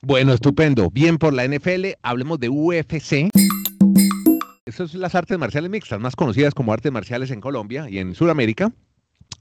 Bueno, 0.02 0.32
estupendo. 0.32 0.90
Bien 0.90 1.18
por 1.18 1.32
la 1.34 1.46
NFL. 1.46 1.96
Hablemos 2.02 2.38
de 2.38 2.48
UFC. 2.48 3.30
Esas 4.64 4.92
son 4.92 5.00
las 5.00 5.14
artes 5.14 5.36
marciales 5.38 5.70
mixtas, 5.70 5.98
más 5.98 6.14
conocidas 6.14 6.54
como 6.54 6.72
artes 6.72 6.92
marciales 6.92 7.30
en 7.30 7.40
Colombia 7.40 7.88
y 7.90 7.98
en 7.98 8.14
Sudamérica. 8.14 8.72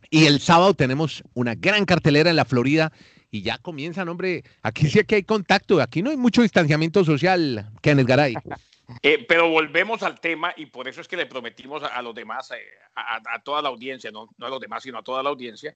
Y 0.09 0.25
el 0.25 0.39
sábado 0.39 0.73
tenemos 0.73 1.23
una 1.33 1.53
gran 1.53 1.85
cartelera 1.85 2.29
en 2.29 2.35
la 2.35 2.45
Florida 2.45 2.91
y 3.29 3.43
ya 3.43 3.57
comienzan, 3.59 4.09
hombre. 4.09 4.43
Aquí 4.63 4.89
sí 4.89 5.03
que 5.03 5.15
hay 5.15 5.23
contacto, 5.23 5.81
aquí 5.81 6.01
no 6.01 6.09
hay 6.09 6.17
mucho 6.17 6.41
distanciamiento 6.41 7.05
social, 7.05 7.69
Kenneth 7.81 8.07
Garay. 8.07 8.35
Eh, 9.03 9.25
pero 9.27 9.49
volvemos 9.49 10.01
al 10.03 10.19
tema 10.19 10.53
y 10.55 10.65
por 10.65 10.87
eso 10.87 11.01
es 11.01 11.07
que 11.07 11.17
le 11.17 11.27
prometimos 11.27 11.83
a, 11.83 12.01
los 12.01 12.15
demás, 12.15 12.51
eh, 12.51 12.65
a, 12.95 13.41
toda 13.43 13.61
la 13.61 13.69
audiencia, 13.69 14.11
no, 14.11 14.27
a 14.41 14.49
los 14.49 14.59
demás, 14.59 14.83
sino 14.83 14.97
a 14.97 15.03
toda 15.03 15.21
la 15.21 15.29
audiencia, 15.29 15.75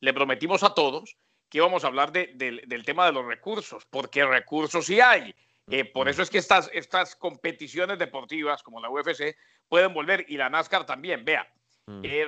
le 0.00 0.12
prometimos 0.12 0.62
a 0.62 0.74
todos 0.74 1.16
que 1.48 1.58
íbamos 1.58 1.82
a 1.84 1.88
hablar 1.88 2.12
del 2.12 2.82
tema 2.84 3.06
de 3.06 3.12
los 3.12 3.26
recursos, 3.26 3.84
porque 3.86 4.24
recursos 4.24 4.86
sí 4.86 5.00
hay. 5.00 5.34
Eh, 5.68 5.84
por 5.84 6.08
eso 6.08 6.22
es 6.22 6.30
que 6.30 6.38
estas, 6.38 6.70
estas 6.72 7.16
competiciones 7.16 7.98
deportivas 7.98 8.62
como 8.62 8.80
la 8.80 8.88
UFC 8.88 9.36
pueden 9.68 9.92
volver 9.92 10.24
y 10.28 10.36
la 10.36 10.48
NASCAR 10.48 10.86
también. 10.86 11.24
Vea, 11.24 11.52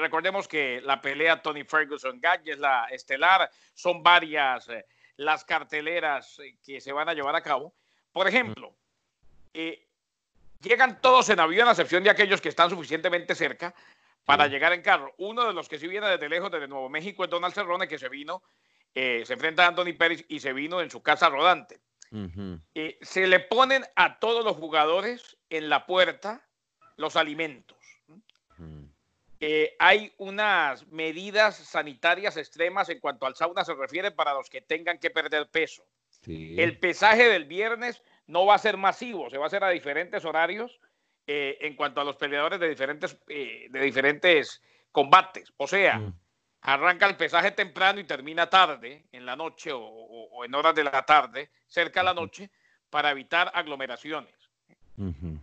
recordemos 0.00 0.48
que 0.48 0.80
la 0.80 1.00
pelea 1.00 1.40
Tony 1.40 1.62
Ferguson 1.62 2.20
Gage 2.20 2.52
es 2.52 2.58
la 2.58 2.86
estelar, 2.86 3.48
son 3.74 4.02
varias 4.02 4.68
las 5.16 5.44
carteleras 5.44 6.40
que 6.64 6.80
se 6.80 6.92
van 6.92 7.08
a 7.08 7.14
llevar 7.14 7.36
a 7.36 7.42
cabo. 7.42 7.72
Por 8.12 8.26
ejemplo, 8.26 8.74
Llegan 10.62 11.00
todos 11.00 11.28
en 11.28 11.40
avión, 11.40 11.68
a 11.68 11.72
excepción 11.72 12.04
de 12.04 12.10
aquellos 12.10 12.40
que 12.40 12.48
están 12.48 12.70
suficientemente 12.70 13.34
cerca 13.34 13.74
para 14.24 14.46
llegar 14.46 14.72
en 14.72 14.82
carro. 14.82 15.12
Uno 15.18 15.46
de 15.46 15.52
los 15.52 15.68
que 15.68 15.78
sí 15.78 15.88
viene 15.88 16.06
desde 16.06 16.28
lejos, 16.28 16.50
desde 16.50 16.68
Nuevo 16.68 16.88
México, 16.88 17.24
es 17.24 17.30
Donald 17.30 17.54
Cerrone, 17.54 17.88
que 17.88 17.98
se 17.98 18.08
vino, 18.08 18.42
eh, 18.94 19.24
se 19.26 19.32
enfrenta 19.34 19.64
a 19.64 19.68
Anthony 19.68 19.94
Pérez 19.98 20.24
y 20.28 20.40
se 20.40 20.52
vino 20.52 20.80
en 20.80 20.90
su 20.90 21.02
casa 21.02 21.28
rodante. 21.28 21.80
Eh, 22.74 22.98
se 23.00 23.26
le 23.26 23.40
ponen 23.40 23.84
a 23.96 24.18
todos 24.18 24.44
los 24.44 24.56
jugadores 24.56 25.38
en 25.48 25.70
la 25.70 25.86
puerta 25.86 26.46
los 26.96 27.16
alimentos. 27.16 27.78
Eh, 29.40 29.74
hay 29.78 30.14
unas 30.18 30.86
medidas 30.88 31.56
sanitarias 31.56 32.36
extremas 32.36 32.90
en 32.90 33.00
cuanto 33.00 33.26
al 33.26 33.34
sauna 33.34 33.64
se 33.64 33.74
refiere 33.74 34.10
para 34.12 34.34
los 34.34 34.48
que 34.48 34.60
tengan 34.60 34.98
que 34.98 35.10
perder 35.10 35.48
peso. 35.48 35.84
El 36.26 36.78
pesaje 36.78 37.28
del 37.28 37.46
viernes 37.46 38.02
no 38.26 38.46
va 38.46 38.54
a 38.54 38.58
ser 38.58 38.76
masivo, 38.76 39.30
se 39.30 39.38
va 39.38 39.44
a 39.44 39.46
hacer 39.46 39.64
a 39.64 39.70
diferentes 39.70 40.24
horarios 40.24 40.80
eh, 41.26 41.58
en 41.60 41.76
cuanto 41.76 42.00
a 42.00 42.04
los 42.04 42.16
peleadores 42.16 42.58
de 42.58 42.68
diferentes, 42.68 43.16
eh, 43.28 43.68
de 43.70 43.80
diferentes 43.80 44.62
combates. 44.90 45.52
O 45.56 45.66
sea, 45.66 45.98
mm. 45.98 46.14
arranca 46.62 47.06
el 47.06 47.16
pesaje 47.16 47.52
temprano 47.52 48.00
y 48.00 48.04
termina 48.04 48.48
tarde, 48.48 49.06
en 49.12 49.26
la 49.26 49.36
noche 49.36 49.70
o, 49.72 50.44
en 50.44 50.54
horas 50.54 50.74
de 50.74 50.84
la 50.84 51.02
tarde, 51.02 51.50
cerca 51.66 52.00
de 52.00 52.04
la 52.04 52.14
noche, 52.14 52.50
para 52.90 53.10
evitar 53.10 53.50
aglomeraciones. 53.54 54.34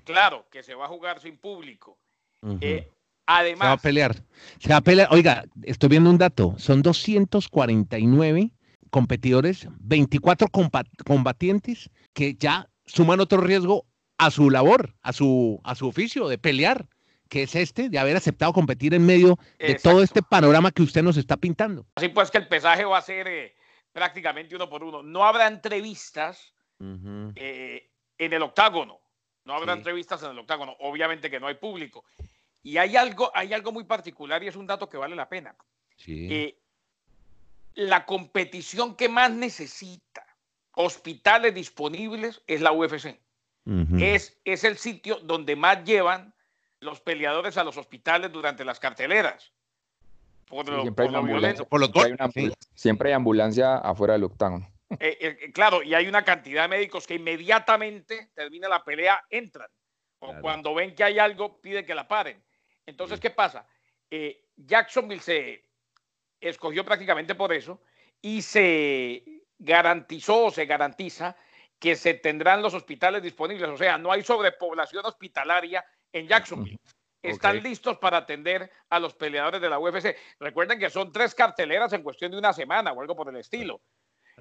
Claro 0.05 0.47
que 0.49 0.63
se 0.63 0.75
va 0.75 0.85
a 0.85 0.89
jugar 0.89 1.19
sin 1.19 1.37
público. 1.37 1.97
Eh, 2.61 2.89
además. 3.25 3.61
Se 3.61 3.67
va 3.67 3.73
a 3.73 3.77
pelear. 3.77 4.15
Se 4.59 4.69
va 4.69 4.77
a 4.77 4.81
pelear. 4.81 5.07
Oiga, 5.11 5.45
estoy 5.63 5.89
viendo 5.89 6.09
un 6.09 6.17
dato. 6.17 6.55
Son 6.57 6.81
249 6.81 8.51
competidores, 8.89 9.67
24 9.79 10.47
combatientes 11.05 11.89
que 12.13 12.35
ya 12.35 12.69
suman 12.85 13.19
otro 13.19 13.41
riesgo 13.41 13.85
a 14.17 14.31
su 14.31 14.49
labor, 14.49 14.95
a 15.01 15.13
su, 15.13 15.61
a 15.63 15.75
su 15.75 15.87
oficio 15.87 16.27
de 16.27 16.37
pelear, 16.37 16.87
que 17.29 17.43
es 17.43 17.55
este, 17.55 17.89
de 17.89 17.99
haber 17.99 18.17
aceptado 18.17 18.51
competir 18.53 18.93
en 18.93 19.05
medio 19.05 19.37
de 19.59 19.75
todo 19.75 20.03
este 20.03 20.21
panorama 20.21 20.71
que 20.71 20.81
usted 20.81 21.03
nos 21.03 21.15
está 21.17 21.37
pintando. 21.37 21.85
Así 21.95 22.09
pues 22.09 22.31
que 22.31 22.39
el 22.39 22.47
pesaje 22.47 22.83
va 22.83 22.97
a 22.97 23.01
ser 23.01 23.27
eh, 23.27 23.55
prácticamente 23.91 24.55
uno 24.55 24.67
por 24.67 24.83
uno. 24.83 25.03
No 25.03 25.23
habrá 25.23 25.47
entrevistas 25.47 26.53
eh, 27.35 27.89
en 28.17 28.33
el 28.33 28.41
octágono. 28.41 28.99
No 29.45 29.53
habrá 29.53 29.73
entrevistas 29.73 30.21
en 30.23 30.31
el 30.31 30.39
octágono. 30.39 30.75
Obviamente 30.79 31.29
que 31.29 31.39
no 31.39 31.47
hay 31.47 31.55
público. 31.55 32.03
Y 32.61 32.77
hay 32.77 32.97
algo, 32.97 33.31
hay 33.33 33.53
algo 33.53 33.71
muy 33.71 33.85
particular 33.85 34.43
y 34.43 34.47
es 34.47 34.55
un 34.55 34.67
dato 34.67 34.89
que 34.89 34.97
vale 34.97 35.15
la 35.15 35.29
pena. 35.29 35.55
Eh, 36.07 36.57
la 37.79 38.05
competición 38.05 38.95
que 38.97 39.07
más 39.07 39.31
necesita 39.31 40.25
hospitales 40.73 41.55
disponibles 41.55 42.41
es 42.45 42.59
la 42.59 42.73
UFC. 42.73 43.17
es, 43.99 44.37
es 44.43 44.63
el 44.65 44.77
sitio 44.77 45.19
donde 45.19 45.55
más 45.55 45.85
llevan 45.85 46.33
los 46.81 46.99
peleadores 46.99 47.57
a 47.57 47.63
los 47.63 47.77
hospitales 47.77 48.31
durante 48.33 48.65
las 48.65 48.81
carteleras. 48.81 49.53
Por 50.47 50.65
siempre, 50.65 51.07
hay 51.07 52.51
siempre, 52.73 53.09
hay 53.09 53.13
ambulancia 53.13 53.77
afuera 53.77 54.13
del 54.13 54.25
octágono. 54.25 54.69
Eh, 54.99 55.17
eh, 55.21 55.51
claro, 55.53 55.81
y 55.83 55.93
hay 55.93 56.07
una 56.07 56.25
cantidad 56.25 56.63
de 56.63 56.67
médicos 56.67 57.07
que 57.07 57.15
inmediatamente 57.15 58.31
termina 58.33 58.67
la 58.67 58.83
pelea, 58.83 59.23
entran. 59.29 59.69
O 60.19 60.33
cuando 60.41 60.73
ven 60.73 60.95
que 60.95 61.03
hay 61.03 61.19
algo, 61.19 61.61
piden 61.61 61.85
que 61.85 61.95
la 61.95 62.07
paren. 62.07 62.43
Entonces, 62.85 63.19
¿qué 63.19 63.29
pasa? 63.29 63.65
Eh, 64.09 64.47
Jacksonville 64.57 65.21
se 65.21 65.68
escogió 66.41 66.85
prácticamente 66.85 67.35
por 67.35 67.53
eso 67.53 67.81
y 68.21 68.41
se 68.41 69.43
garantizó 69.57 70.45
o 70.45 70.51
se 70.51 70.65
garantiza 70.65 71.35
que 71.79 71.95
se 71.95 72.13
tendrán 72.13 72.61
los 72.61 72.73
hospitales 72.73 73.23
disponibles. 73.23 73.69
O 73.69 73.77
sea, 73.77 73.97
no 73.97 74.11
hay 74.11 74.23
sobrepoblación 74.23 75.05
hospitalaria 75.05 75.85
en 76.11 76.27
Jacksonville. 76.27 76.79
Están 77.21 77.61
listos 77.61 77.97
para 77.97 78.17
atender 78.17 78.71
a 78.89 78.99
los 78.99 79.13
peleadores 79.13 79.61
de 79.61 79.69
la 79.69 79.79
UFC. 79.79 80.15
Recuerden 80.39 80.79
que 80.79 80.89
son 80.89 81.11
tres 81.11 81.35
carteleras 81.35 81.91
en 81.93 82.03
cuestión 82.03 82.31
de 82.31 82.37
una 82.37 82.53
semana 82.53 82.93
o 82.93 83.01
algo 83.01 83.15
por 83.15 83.29
el 83.29 83.35
estilo. 83.35 83.81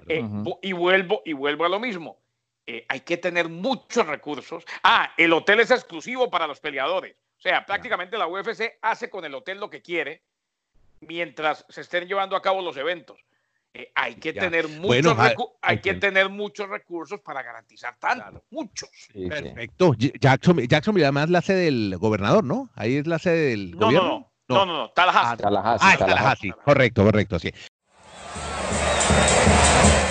Eh, 0.07 0.23
y, 0.61 0.71
vuelvo, 0.71 1.21
y 1.25 1.33
vuelvo 1.33 1.65
a 1.65 1.69
lo 1.69 1.79
mismo. 1.79 2.21
Eh, 2.65 2.85
hay 2.87 3.01
que 3.01 3.17
tener 3.17 3.49
muchos 3.49 4.05
recursos. 4.07 4.63
Ah, 4.83 5.13
el 5.17 5.33
hotel 5.33 5.59
es 5.59 5.71
exclusivo 5.71 6.29
para 6.29 6.47
los 6.47 6.59
peleadores. 6.59 7.17
O 7.37 7.41
sea, 7.41 7.65
prácticamente 7.65 8.17
la 8.17 8.27
UFC 8.27 8.77
hace 8.81 9.09
con 9.09 9.25
el 9.25 9.35
hotel 9.35 9.59
lo 9.59 9.69
que 9.69 9.81
quiere 9.81 10.23
mientras 11.01 11.65
se 11.69 11.81
estén 11.81 12.07
llevando 12.07 12.35
a 12.35 12.41
cabo 12.41 12.61
los 12.61 12.77
eventos. 12.77 13.17
Eh, 13.71 13.91
hay 13.93 14.15
que 14.15 14.33
tener 14.33 14.67
muchos 14.67 15.15
hay 15.61 15.79
que 15.79 15.93
tener 15.93 16.27
muchos 16.29 16.67
recursos 16.67 17.19
para 17.19 17.43
garantizar 17.43 17.95
tanto, 17.99 18.43
muchos. 18.49 18.89
Perfecto. 19.13 19.93
Jackson, 19.95 20.57
Jackson, 20.67 20.97
además 20.97 21.29
la 21.29 21.41
sede 21.41 21.65
del 21.65 21.97
gobernador, 21.99 22.43
¿no? 22.43 22.71
Ahí 22.73 22.97
es 22.97 23.05
la 23.05 23.19
sede 23.19 23.51
del 23.51 23.75
gobierno. 23.75 24.31
No, 24.47 24.55
no, 24.55 24.65
no, 24.65 24.77
no, 24.77 24.89
Tallahassee. 24.89 25.33
Ah, 25.33 25.37
Tallahassee, 25.37 25.87
ah, 25.87 25.97
Tallahassee. 25.97 26.51
Correcto, 26.65 27.03
correcto, 27.03 27.37
sí. 27.37 27.53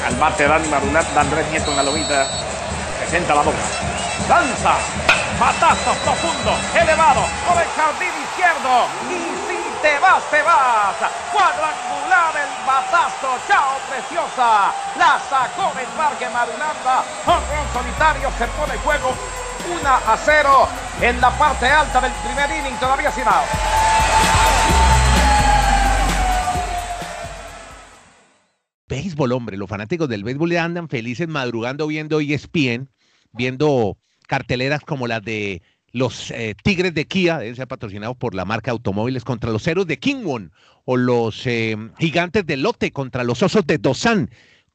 Al 0.07 0.14
bate 0.16 0.45
Dani 0.45 0.68
Marulat, 0.68 1.16
Andrés 1.16 1.50
Nieto 1.50 1.71
en 1.73 1.76
la 1.76 1.83
lomita, 1.83 2.26
presenta 3.00 3.35
la 3.35 3.42
boca. 3.42 3.59
Lanza, 4.28 4.76
patazo 5.38 5.92
profundo, 6.04 6.52
elevado, 6.80 7.23
por 7.45 7.61
el 7.61 7.68
jardín 7.75 8.14
izquierdo, 8.23 8.87
y 9.11 9.58
te 9.99 10.05
vas, 10.05 10.31
te 10.31 10.43
vas. 10.43 10.97
Cuadrangular 11.33 12.35
el 12.37 12.67
batazo, 12.67 13.38
chao 13.49 13.78
preciosa. 13.88 14.73
La 14.97 15.19
sacó 15.28 15.75
del 15.76 15.87
parque 15.97 16.26
Marulanda. 16.31 17.05
un 17.26 17.73
solitario 17.73 18.31
se 18.38 18.47
pone 18.49 18.76
juego 18.78 19.14
1 19.81 19.88
a 19.88 20.17
0 20.17 20.69
en 21.00 21.21
la 21.21 21.37
parte 21.37 21.67
alta 21.67 22.00
del 22.00 22.12
primer 22.12 22.50
inning, 22.50 22.78
todavía 22.78 23.11
sin 23.11 23.25
out. 23.25 23.49
Béisbol, 28.87 29.33
hombre, 29.33 29.57
los 29.57 29.69
fanáticos 29.69 30.09
del 30.09 30.25
béisbol 30.25 30.57
andan 30.57 30.88
felices 30.88 31.28
madrugando 31.28 31.88
viendo 31.88 32.21
ESPN, 32.21 32.88
viendo 33.33 33.99
carteleras 34.28 34.81
como 34.81 35.09
las 35.09 35.23
de 35.23 35.61
los 35.92 36.30
eh, 36.30 36.54
Tigres 36.62 36.95
de 36.95 37.07
Kia, 37.07 37.38
deben 37.38 37.57
ser 37.57 37.68
patrocinados 37.68 38.16
por 38.16 38.35
la 38.35 38.45
marca 38.45 38.71
automóviles, 38.71 39.25
contra 39.25 39.50
los 39.50 39.66
Héroes 39.66 39.87
de 39.87 39.99
Kingwon 39.99 40.52
o 40.85 40.97
los 40.97 41.47
eh, 41.47 41.76
Gigantes 41.99 42.47
de 42.47 42.57
Lote 42.57 42.92
contra 42.92 43.25
los 43.25 43.42
Osos 43.42 43.66
de 43.66 43.78
Dosan. 43.78 44.30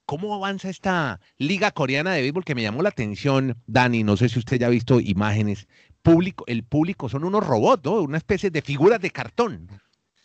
¿Cómo 0.05 0.35
avanza 0.35 0.69
esta 0.69 1.21
liga 1.37 1.71
coreana 1.71 2.13
de 2.13 2.21
béisbol 2.21 2.43
que 2.43 2.55
me 2.55 2.61
llamó 2.61 2.81
la 2.81 2.89
atención, 2.89 3.55
Dani? 3.67 4.03
No 4.03 4.17
sé 4.17 4.27
si 4.27 4.39
usted 4.39 4.59
ya 4.59 4.67
ha 4.67 4.69
visto 4.69 4.99
imágenes. 4.99 5.67
Público, 6.01 6.43
el 6.47 6.63
público 6.63 7.07
son 7.07 7.23
unos 7.23 7.45
robots. 7.45 7.87
Una 7.87 8.17
especie 8.17 8.49
de 8.49 8.61
figuras 8.61 8.99
de 8.99 9.11
cartón. 9.11 9.69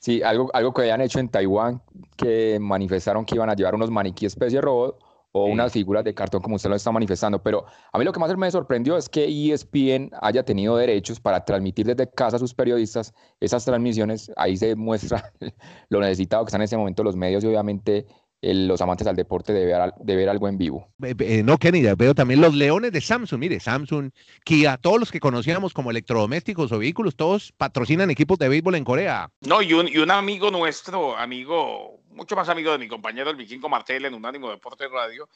Sí, 0.00 0.22
algo, 0.22 0.50
algo 0.52 0.74
que 0.74 0.82
habían 0.82 1.00
hecho 1.00 1.20
en 1.20 1.28
Taiwán, 1.28 1.80
que 2.16 2.58
manifestaron 2.60 3.24
que 3.24 3.36
iban 3.36 3.50
a 3.50 3.54
llevar 3.54 3.76
unos 3.76 3.90
maniquí 3.90 4.26
especie 4.26 4.58
de 4.58 4.62
robot 4.62 5.07
o 5.32 5.46
unas 5.46 5.72
figuras 5.72 6.04
de 6.04 6.14
cartón 6.14 6.40
como 6.40 6.56
usted 6.56 6.70
lo 6.70 6.76
está 6.76 6.92
manifestando. 6.92 7.42
Pero 7.42 7.64
a 7.92 7.98
mí 7.98 8.04
lo 8.04 8.12
que 8.12 8.20
más 8.20 8.36
me 8.36 8.50
sorprendió 8.50 8.96
es 8.96 9.08
que 9.08 9.24
ESPN 9.26 10.10
haya 10.20 10.42
tenido 10.42 10.76
derechos 10.76 11.20
para 11.20 11.44
transmitir 11.44 11.86
desde 11.86 12.10
casa 12.10 12.36
a 12.36 12.38
sus 12.38 12.54
periodistas 12.54 13.12
esas 13.40 13.64
transmisiones. 13.64 14.30
Ahí 14.36 14.56
se 14.56 14.74
muestra 14.74 15.32
lo 15.88 16.00
necesitado 16.00 16.44
que 16.44 16.48
están 16.48 16.60
en 16.60 16.66
ese 16.66 16.76
momento 16.76 17.02
los 17.02 17.16
medios 17.16 17.44
y 17.44 17.46
obviamente 17.46 18.06
los 18.40 18.80
amantes 18.80 19.06
al 19.06 19.16
deporte 19.16 19.52
de 19.52 19.66
ver, 19.66 19.92
de 19.98 20.16
ver 20.16 20.28
algo 20.28 20.48
en 20.48 20.58
vivo. 20.58 20.88
Eh, 21.02 21.42
no, 21.42 21.58
Kenny, 21.58 21.82
veo 21.96 22.14
también 22.14 22.40
los 22.40 22.54
leones 22.54 22.92
de 22.92 23.00
Samsung. 23.00 23.40
Mire, 23.40 23.58
Samsung, 23.58 24.10
Kia, 24.44 24.76
todos 24.76 25.00
los 25.00 25.10
que 25.10 25.18
conocíamos 25.18 25.74
como 25.74 25.90
electrodomésticos 25.90 26.70
o 26.72 26.78
vehículos, 26.78 27.16
todos 27.16 27.52
patrocinan 27.56 28.10
equipos 28.10 28.38
de 28.38 28.48
béisbol 28.48 28.76
en 28.76 28.84
Corea. 28.84 29.28
No, 29.40 29.60
y 29.60 29.72
un, 29.72 29.88
y 29.88 29.98
un 29.98 30.10
amigo 30.10 30.50
nuestro, 30.50 31.16
amigo, 31.16 32.00
mucho 32.18 32.36
más 32.36 32.48
amigo 32.48 32.72
de 32.72 32.78
mi 32.78 32.88
compañero, 32.88 33.30
el 33.30 33.36
vikingo 33.36 33.68
Martel, 33.68 34.04
en 34.04 34.14
Unánimo 34.14 34.50
Deporte 34.50 34.88
Radio, 34.88 35.28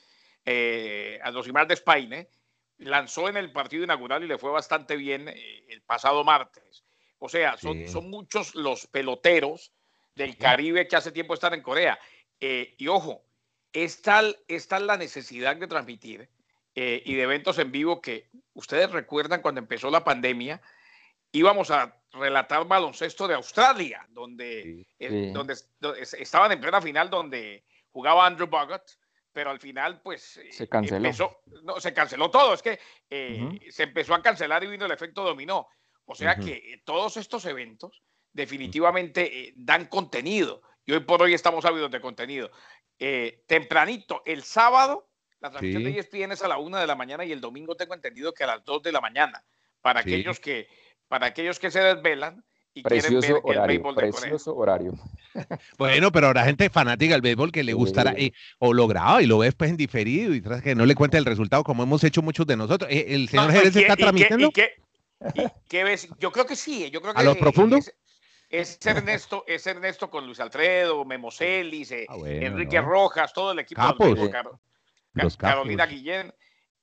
eh, 0.45 1.19
Adosimar 1.23 1.67
de 1.67 1.77
Spaine, 1.77 2.29
lanzó 2.79 3.29
en 3.29 3.37
el 3.37 3.53
partido 3.53 3.85
inaugural 3.85 4.25
y 4.25 4.27
le 4.27 4.37
fue 4.37 4.51
bastante 4.51 4.97
bien 4.97 5.29
eh, 5.29 5.65
el 5.69 5.81
pasado 5.83 6.25
martes. 6.25 6.85
O 7.19 7.29
sea, 7.29 7.57
son, 7.57 7.89
son 7.89 8.11
muchos 8.11 8.57
los 8.57 8.89
peloteros 8.89 9.73
del 10.17 10.37
Caribe 10.37 10.89
que 10.89 10.97
hace 10.97 11.13
tiempo 11.13 11.35
están 11.35 11.55
en 11.55 11.63
Corea. 11.63 11.99
Eh, 12.41 12.75
y 12.77 12.89
ojo, 12.89 13.23
es 13.73 14.03
tal, 14.03 14.37
es 14.49 14.67
tal 14.67 14.89
la 14.89 14.97
necesidad 14.97 15.57
de 15.57 15.69
transmitir 15.69 16.29
eh, 16.75 17.03
y 17.05 17.15
de 17.15 17.23
eventos 17.23 17.59
en 17.59 17.71
vivo 17.71 18.01
que 18.01 18.29
ustedes 18.55 18.91
recuerdan 18.91 19.41
cuando 19.41 19.61
empezó 19.61 19.91
la 19.91 20.05
pandemia, 20.05 20.61
íbamos 21.31 21.71
a 21.71 21.97
relatar 22.13 22.67
baloncesto 22.67 23.27
de 23.27 23.35
Australia, 23.35 24.07
donde, 24.11 24.87
eh, 24.99 25.31
donde, 25.33 25.55
estaban 26.19 26.53
en 26.53 26.61
plena 26.61 26.81
final 26.81 27.09
donde 27.09 27.65
jugaba 27.91 28.27
Andrew 28.27 28.47
Bogut, 28.47 28.83
pero 29.33 29.51
al 29.51 29.59
final 29.59 30.01
pues 30.03 30.41
se 30.51 30.69
canceló. 30.69 31.11
no, 31.63 31.81
se 31.81 31.95
canceló 31.95 32.31
todo, 32.31 32.55
es 32.55 32.63
que 32.63 32.79
se 33.71 33.83
empezó 33.83 34.15
a 34.15 34.23
cancelar 34.23 34.63
y 34.65 34.69
vino 34.69 34.85
el 34.85 34.93
efecto 34.93 35.23
dominó. 35.25 35.69
O 36.05 36.15
sea 36.15 36.37
que 36.37 36.83
todos 36.85 37.17
estos 37.17 37.45
eventos 37.47 38.03
definitivamente 38.33 39.53
dan 39.57 39.87
contenido 39.87 40.63
y 40.85 40.93
hoy 40.93 41.01
por 41.01 41.23
hoy 41.23 41.35
estamos 41.35 41.65
ávidos 41.65 41.91
de 41.91 42.01
contenido. 42.01 42.51
Eh, 42.99 43.45
tempranito, 43.47 44.23
el 44.25 44.43
sábado, 44.43 45.09
la 45.41 45.51
transmisión 45.51 45.85
de 45.85 45.99
ESPN 45.99 46.33
es 46.33 46.43
a 46.43 46.49
la 46.49 46.59
una 46.59 46.81
de 46.81 46.87
la 46.87 46.95
mañana 46.95 47.25
y 47.25 47.33
el 47.33 47.41
domingo 47.41 47.77
tengo 47.77 47.95
entendido 47.95 48.33
que 48.33 48.45
a 48.45 48.49
las 48.49 48.65
dos 48.65 48.83
de 48.83 48.93
la 48.93 49.01
mañana. 49.01 49.45
Para, 49.81 50.01
aquellos, 50.01 50.39
que, 50.39 50.69
para 51.13 51.27
aquellos 51.27 51.59
que 51.59 51.71
se 51.71 51.79
desvelan 51.79 52.43
y 52.73 52.83
quieren 52.83 53.21
ver 53.21 53.43
el 53.45 53.61
béisbol 53.67 53.95
de 53.95 54.01
precioso 54.01 54.57
horario. 54.57 54.95
Bueno, 55.79 56.11
pero 56.11 56.29
habrá 56.29 56.45
gente 56.45 56.71
fanática 56.71 57.13
del 57.13 57.21
béisbol 57.21 57.53
que 57.53 57.63
le 57.63 57.75
gustará 57.75 58.15
o 58.59 58.73
lo 58.73 58.87
graba 58.87 59.23
y 59.23 59.27
lo 59.27 59.37
ves 59.37 59.55
pues 59.55 59.69
en 59.69 59.77
diferido 59.77 60.35
y 60.35 60.41
tras 60.41 60.63
que 60.63 60.75
no 60.75 60.87
le 60.87 60.95
cuente 60.95 61.19
el 61.19 61.27
resultado 61.27 61.65
como 61.65 61.83
hemos 61.83 62.03
hecho 62.03 62.23
muchos 62.23 62.47
de 62.47 62.57
nosotros. 62.57 62.91
Eh, 62.91 63.09
¿El 63.09 63.29
señor 63.29 63.53
Jerez 63.53 63.77
está 63.77 63.95
transmitiendo? 63.95 64.51
qué, 64.51 65.85
ves? 65.85 66.09
Yo 66.19 66.33
creo 66.33 66.47
que 66.47 66.57
sí. 66.57 66.91
Yo 66.91 67.03
creo 67.03 67.13
que 67.13 67.21
¿A 67.21 67.25
los 67.25 67.37
profundos? 67.37 67.93
es 68.49 68.79
Ernesto, 68.87 69.45
es 69.47 69.67
Ernesto 69.67 70.09
con 70.09 70.25
Luis 70.25 70.41
Alfredo, 70.41 71.05
Memo 71.05 71.31
Celis, 71.31 71.91
eh, 71.93 72.07
ah, 72.09 72.17
Enrique 72.25 72.81
Rojas, 72.81 73.35
todo 73.35 73.53
el 73.53 73.59
equipo 73.59 73.83
los 75.13 75.37
Carolina 75.37 75.85
Guillén. 75.85 76.33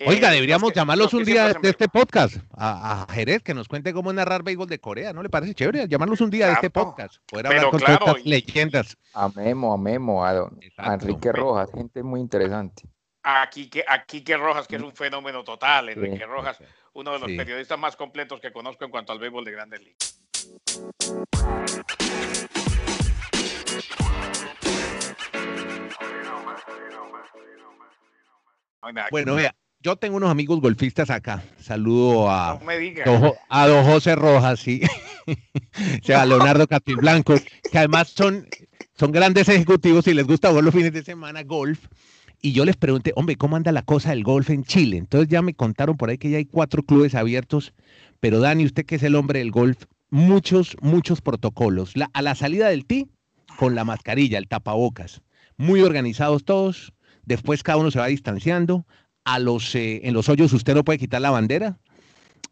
Oiga, 0.06 0.30
eh, 0.30 0.36
deberíamos 0.36 0.72
llamarlos 0.74 1.14
un 1.14 1.26
día 1.26 1.54
de 1.54 1.70
este 1.70 1.90
podcast 1.90 2.38
a, 2.56 3.06
Jerez 3.12 3.44
que 3.44 3.54
nos 3.54 3.68
cuente 3.68 3.92
cómo 3.92 4.14
narrar 4.14 4.44
béisbol 4.44 4.68
de 4.68 4.80
Corea, 4.80 5.12
¿no 5.12 5.22
le 5.22 5.30
parece 5.30 5.54
chévere? 5.54 5.88
Llamarlos 5.90 6.22
un 6.22 6.30
día 6.30 6.48
de 6.48 6.54
este 6.54 6.70
podcast, 6.70 7.18
poder 7.28 7.48
hablar 7.48 7.70
con 7.70 7.80
todas 7.82 8.00
estas 8.00 8.26
leyendas. 8.26 8.98
A 9.14 9.28
Memo, 9.30 9.74
a 9.74 9.78
Memo, 9.78 10.26
a, 10.26 10.50
Enrique 10.78 11.34
Rojas, 11.34 11.70
gente 11.74 12.02
muy 12.02 12.22
interesante. 12.22 12.84
Aquí 13.24 13.70
que, 13.70 13.84
aquí 13.86 14.24
que 14.24 14.38
Rojas, 14.38 14.68
que 14.68 14.78
es 14.78 14.82
un 14.82 14.94
fenómeno 14.94 15.44
total, 15.44 15.90
Enrique 15.90 16.26
Rojas, 16.26 16.58
uno 16.94 17.12
de 17.12 17.20
los 17.20 17.32
periodistas 17.32 17.78
más 17.78 17.98
completos 17.98 18.40
que 18.40 18.54
conozco 18.54 18.86
en 18.86 18.92
cuanto 18.92 19.12
al 19.12 19.20
béisbol 19.20 19.44
de 19.44 19.52
Grandes 19.52 19.82
Ligas. 19.82 20.16
Bueno, 29.12 29.36
vea, 29.36 29.54
yo 29.82 29.96
tengo 29.96 30.18
unos 30.18 30.30
amigos 30.30 30.60
golfistas 30.60 31.10
acá. 31.10 31.44
Saludo 31.58 32.30
a, 32.30 32.60
a 33.50 33.68
don 33.68 33.86
José 33.86 34.16
Rojas, 34.16 34.60
sí. 34.60 34.82
a 36.14 36.26
Leonardo 36.26 36.68
Blanco, 36.98 37.36
que 37.72 37.78
además 37.78 38.10
son, 38.10 38.48
son 38.98 39.12
grandes 39.12 39.48
ejecutivos 39.48 40.06
y 40.08 40.14
les 40.14 40.28
gusta 40.28 40.50
jugar 40.50 40.66
los 40.66 40.74
fines 40.74 40.92
de 40.92 41.04
semana 41.04 41.44
golf. 41.44 41.88
Y 42.42 42.52
yo 42.54 42.66
les 42.66 42.76
pregunté, 42.76 43.14
hombre, 43.16 43.36
¿cómo 43.36 43.56
anda 43.56 43.72
la 43.72 43.82
cosa 43.82 44.10
del 44.10 44.24
golf 44.24 44.50
en 44.50 44.64
Chile? 44.64 44.98
Entonces 44.98 45.30
ya 45.30 45.42
me 45.42 45.54
contaron 45.54 45.98
por 45.98 46.10
ahí 46.10 46.18
que 46.18 46.30
ya 46.30 46.38
hay 46.38 46.46
cuatro 46.46 46.84
clubes 46.84 47.16
abiertos. 47.16 47.74
Pero 48.20 48.40
Dani, 48.40 48.66
usted 48.66 48.86
que 48.86 48.96
es 48.96 49.04
el 49.04 49.16
hombre 49.16 49.40
del 49.40 49.52
golf, 49.52 49.86
muchos, 50.10 50.76
muchos 50.82 51.22
protocolos. 51.22 51.94
a 52.14 52.22
la 52.22 52.36
salida 52.36 52.70
del 52.70 52.86
tee, 52.86 53.08
con 53.58 53.76
la 53.76 53.86
mascarilla, 53.86 54.38
el 54.38 54.48
tapabocas. 54.48 55.22
Muy 55.58 55.82
organizados 55.82 56.44
todos. 56.44 56.94
Después 57.26 57.64
cada 57.64 57.78
uno 57.78 57.92
se 57.92 58.00
va 58.00 58.08
distanciando. 58.08 58.86
A 59.30 59.40
los, 59.40 59.76
eh, 59.76 60.02
en 60.04 60.14
los 60.14 60.28
hoyos 60.28 60.52
usted 60.54 60.74
no 60.74 60.84
puede 60.84 60.98
quitar 60.98 61.22
la 61.22 61.30
bandera. 61.30 61.78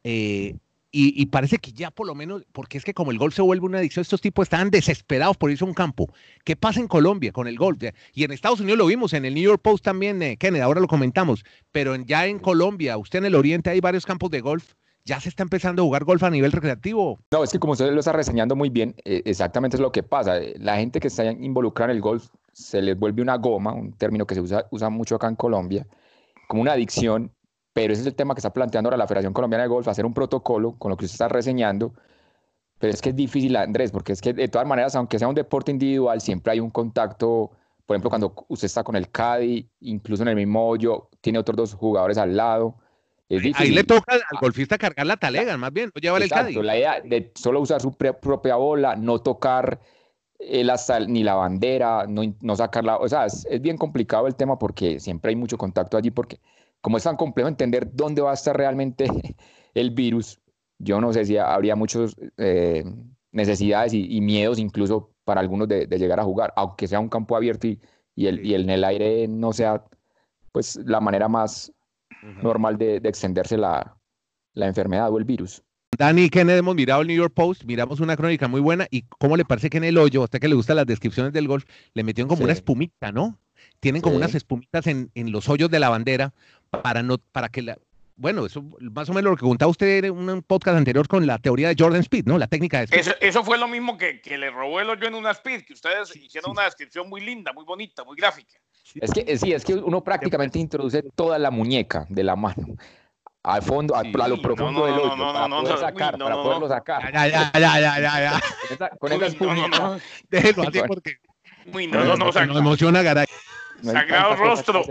Eh, 0.04 0.56
y, 1.00 1.26
parece 1.28 1.58
que 1.60 1.74
ya 1.74 1.92
por 1.92 2.08
lo 2.08 2.16
menos, 2.16 2.44
porque 2.54 2.78
es 2.78 2.84
que 2.84 2.94
como 2.94 3.12
el 3.12 3.20
golf 3.20 3.36
se 3.36 3.42
vuelve 3.42 3.66
una 3.66 3.78
adicción, 3.78 4.02
estos 4.02 4.22
tipos 4.22 4.44
están 4.44 4.72
desesperados 4.72 5.38
por 5.38 5.52
irse 5.52 5.63
a 5.63 5.68
un 5.68 5.74
campo. 5.74 6.12
¿Qué 6.44 6.56
pasa 6.56 6.80
en 6.80 6.88
Colombia 6.88 7.32
con 7.32 7.48
el 7.48 7.58
golf? 7.58 7.84
Y 8.13 8.24
en 8.24 8.32
Estados 8.32 8.62
Unidos 8.62 8.80
lo 8.80 8.88
vimos, 8.88 9.13
en 9.13 9.26
el 9.26 9.36
New 9.36 9.44
York 9.44 9.62
Post 9.62 9.84
también, 9.84 10.22
eh, 10.24 10.38
Kennedy, 10.38 10.62
ahora 10.62 10.80
lo 10.80 10.88
comentamos, 10.88 11.44
pero 11.72 11.96
ya 11.96 12.26
en 12.26 12.40
Colombia, 12.40 12.98
usted 12.98 13.20
en 13.20 13.26
el 13.26 13.36
Oriente 13.36 13.70
hay 13.70 13.80
varios 13.80 14.06
campos 14.06 14.32
de 14.32 14.42
golf 14.42 14.74
ya 15.08 15.22
se 15.22 15.30
está 15.30 15.42
empezando 15.42 15.82
a 15.82 15.86
jugar 15.86 16.04
golf 16.04 16.22
a 16.24 16.30
nivel 16.30 16.52
recreativo. 16.52 17.18
No, 17.32 17.42
es 17.42 17.52
que 17.52 17.60
como 17.60 17.74
usted 17.74 17.90
lo 17.92 18.00
está 18.00 18.12
reseñando 18.12 18.58
muy 18.58 18.70
bien, 18.70 18.94
eh, 19.06 19.22
exactamente 19.24 19.78
es 19.78 19.82
lo 19.82 19.92
que 19.92 20.04
pasa. 20.04 20.34
La 20.58 20.76
gente 20.76 21.00
que 21.00 21.08
está 21.08 21.32
involucrada 21.32 21.92
en 21.92 21.96
el 21.96 22.02
golf 22.02 22.28
se 22.52 22.82
les 22.82 23.00
vuelve 23.00 23.22
una 23.22 23.38
goma, 23.38 23.72
un 23.72 23.94
término 23.94 24.28
que 24.28 24.36
se 24.36 24.42
usa, 24.42 24.68
usa 24.70 24.90
mucho 24.90 25.16
acá 25.16 25.30
en 25.30 25.36
Colombia, 25.36 25.88
como 26.47 26.62
una 26.62 26.73
adicción, 26.73 27.31
pero 27.73 27.93
ese 27.93 28.01
es 28.01 28.07
el 28.07 28.15
tema 28.15 28.33
que 28.33 28.39
está 28.39 28.53
planteando 28.53 28.88
ahora 28.88 28.97
la 28.97 29.07
Federación 29.07 29.33
Colombiana 29.33 29.63
de 29.63 29.69
Golf, 29.69 29.88
hacer 29.88 30.05
un 30.05 30.13
protocolo 30.13 30.77
con 30.77 30.89
lo 30.89 30.97
que 30.97 31.05
usted 31.05 31.15
está 31.15 31.27
reseñando. 31.27 31.93
Pero 32.79 32.93
es 32.93 33.01
que 33.01 33.10
es 33.10 33.15
difícil, 33.15 33.55
Andrés, 33.55 33.91
porque 33.91 34.13
es 34.13 34.21
que 34.21 34.33
de 34.33 34.47
todas 34.47 34.67
maneras, 34.67 34.95
aunque 34.95 35.17
sea 35.19 35.27
un 35.27 35.36
deporte 35.36 35.71
individual, 35.71 36.21
siempre 36.21 36.53
hay 36.53 36.60
un 36.60 36.69
contacto. 36.69 37.51
Por 37.86 37.95
ejemplo, 37.95 38.10
cuando 38.10 38.33
usted 38.49 38.65
está 38.65 38.83
con 38.83 38.95
el 38.95 39.10
caddy, 39.10 39.67
incluso 39.81 40.23
en 40.23 40.29
el 40.29 40.36
mismo 40.36 40.67
hoyo, 40.67 41.10
tiene 41.21 41.39
otros 41.39 41.57
dos 41.57 41.73
jugadores 41.73 42.17
al 42.17 42.36
lado 42.36 42.77
Ahí 43.29 43.71
le 43.71 43.83
toca 43.83 44.13
al 44.13 44.21
ah, 44.21 44.39
golfista 44.39 44.77
cargar 44.77 45.05
la 45.05 45.17
talega, 45.17 45.57
más 45.57 45.73
bien, 45.73 45.91
no 45.93 45.99
llevar 45.99 46.21
el 46.21 46.29
caddy. 46.29 46.53
La 46.62 46.77
idea 46.77 47.01
de 47.01 47.31
solo 47.36 47.60
usar 47.60 47.81
su 47.81 47.91
propia 47.93 48.55
bola, 48.55 48.95
no 48.95 49.19
tocar 49.19 49.81
el 50.39 50.71
ni 51.08 51.23
la 51.23 51.36
bandera, 51.36 52.06
no, 52.08 52.21
no 52.41 52.56
sacarla. 52.56 52.97
O 52.97 53.08
sea, 53.08 53.26
es, 53.26 53.45
bien 53.62 53.78
complicado 53.78 54.28
el 54.28 54.36
tema 54.36 54.58
porque 54.60 55.00
siempre 55.00 55.30
hay 55.30 55.36
mucho 55.36 55.58
contacto 55.58 55.97
allí, 55.97 56.12
porque 56.12 56.39
como 56.82 56.97
es 56.97 57.04
tan 57.04 57.17
complejo 57.17 57.50
entender 57.50 57.89
dónde 57.93 58.21
va 58.21 58.32
a 58.32 58.36
estar 58.36 58.56
realmente 58.56 59.08
el 59.73 59.91
virus, 59.91 60.39
yo 60.80 61.02
no 61.02 61.12
sé 61.13 61.26
si 61.26 61.38
habría 61.38 61.76
muchas 61.76 62.15
eh, 62.38 62.84
necesidades 63.32 63.93
y, 63.93 64.21
miedos 64.21 64.60
incluso 64.60 65.12
para 65.23 65.41
algunos 65.41 65.67
de, 65.67 65.88
llegar 65.88 66.19
a 66.19 66.23
jugar, 66.23 66.54
aunque 66.56 66.88
sea 66.88 67.00
un 67.00 67.10
campo 67.10 67.36
abierto 67.36 67.67
y, 67.67 67.80
el, 68.15 68.45
y 68.45 68.54
el, 68.54 68.63
en 68.63 68.69
el 68.69 68.84
aire 68.84 69.28
no 69.28 69.54
sea 69.54 69.84
pues 70.52 70.76
la 70.86 71.00
manera 71.00 71.28
más 71.28 71.71
normal 72.41 72.78
de, 72.78 72.97
extenderse 72.97 73.58
la, 73.58 73.95
enfermedad 74.56 75.12
o 75.12 75.17
el 75.17 75.23
virus. 75.23 75.63
Dani 75.97 76.29
Kennedy, 76.29 76.60
hemos 76.60 76.75
mirado 76.75 77.01
el 77.01 77.07
New 77.07 77.17
York 77.17 77.33
Post, 77.33 77.63
miramos 77.63 77.99
una 77.99 78.15
crónica 78.15 78.47
muy 78.47 78.62
buena 78.62 78.86
y 78.91 79.01
cómo 79.01 79.36
le 79.36 79.45
parece 79.45 79.71
que 79.71 79.77
en 79.77 79.83
el 79.83 79.97
hoyo, 79.97 80.21
a 80.21 80.25
usted 80.25 80.39
que 80.39 80.47
le 80.47 80.53
gustan 80.53 80.75
las 80.75 80.86
descripciones 80.86 81.33
del 81.33 81.47
golf, 81.47 81.65
le 81.95 82.03
metieron 82.03 82.29
como 82.29 82.43
una 82.43 82.53
espumita, 82.53 83.12
¿no? 83.12 83.39
Tienen 83.79 84.03
como 84.03 84.15
unas 84.15 84.36
espumitas 84.36 84.86
en, 84.86 85.10
los 85.15 85.49
hoyos 85.49 85.71
de 85.71 85.79
la 85.79 85.89
bandera 85.89 86.36
para 86.83 87.01
no, 87.01 87.17
para 87.17 87.49
que 87.49 87.63
la, 87.63 87.79
bueno, 88.15 88.45
eso 88.45 88.63
más 88.79 89.10
o 89.10 89.13
menos 89.13 89.31
lo 89.31 89.38
que 89.38 89.41
contaba 89.41 89.71
usted 89.71 90.05
en 90.05 90.12
un 90.12 90.43
podcast 90.43 90.77
anterior 90.77 91.07
con 91.07 91.25
la 91.25 91.39
teoría 91.39 91.69
de 91.69 91.75
Jordan 91.77 92.01
Speed, 92.01 92.25
¿no? 92.25 92.38
La 92.38 92.47
técnica 92.47 92.77
de 92.77 92.83
Speed. 92.83 93.15
Eso, 93.19 93.43
fue 93.43 93.57
lo 93.57 93.67
mismo 93.67 93.97
que, 93.97 94.21
le 94.38 94.51
robó 94.51 94.79
el 94.79 94.91
hoyo 94.91 95.07
en 95.07 95.15
una 95.15 95.31
Speed, 95.31 95.63
que 95.63 95.73
ustedes 95.73 96.15
hicieron 96.15 96.51
una 96.51 96.65
descripción 96.65 97.10
muy 97.10 97.21
linda, 97.21 97.53
muy 97.53 97.65
bonita, 97.65 98.03
muy 98.03 98.15
gráfica. 98.15 98.60
Es 98.93 99.12
que 99.12 99.36
sí, 99.38 99.51
es 99.51 99.65
que 99.65 99.73
uno 99.73 100.03
prácticamente 100.03 100.60
introduce 100.60 101.01
toda 101.15 101.39
la 101.39 101.49
muñeca 101.49 102.05
de 102.07 102.23
la 102.23 102.36
mano. 102.36 102.77
Al 103.47 103.62
fondo, 103.62 103.95
a, 103.95 104.01
Sí. 104.03 104.12
a 104.19 104.27
lo 104.27 104.41
profundo 104.41 104.79
no, 104.81 104.86
del 104.86 104.95
no, 104.95 105.01
hoyo, 105.03 105.15
no, 105.15 105.33
para 105.33 105.47
no, 105.47 105.62
poder 105.62 105.75
no, 105.75 105.81
sacar, 105.81 106.13
uy, 106.15 106.19
para 106.19 106.36
no, 106.36 106.43
poderlo 106.43 106.67
no. 106.67 106.73
sacar. 106.75 107.13
Ya, 107.13 107.27
ya, 107.27 107.51
ya, 107.53 107.79
ya, 107.79 107.99
ya, 107.99 108.19
ya. 108.19 108.39
Con 108.39 108.71
esa, 108.71 108.89
con 108.89 109.12
Uy, 109.12 109.15
esa 109.15 109.17
no, 109.17 109.19
no, 109.19 109.25
espumita, 109.25 109.79
no. 109.79 109.99
Déjelo 110.29 110.67
así 110.67 110.81
porque 110.88 111.15
Uy, 111.73 111.88
no, 111.88 111.99
no, 111.99 112.05
no, 112.17 112.25
nos 112.25 112.36
saca- 112.36 112.57
emociona, 112.57 113.01
Garay. 113.01 113.25
Sagrado 113.83 114.36
rostro. 114.36 114.83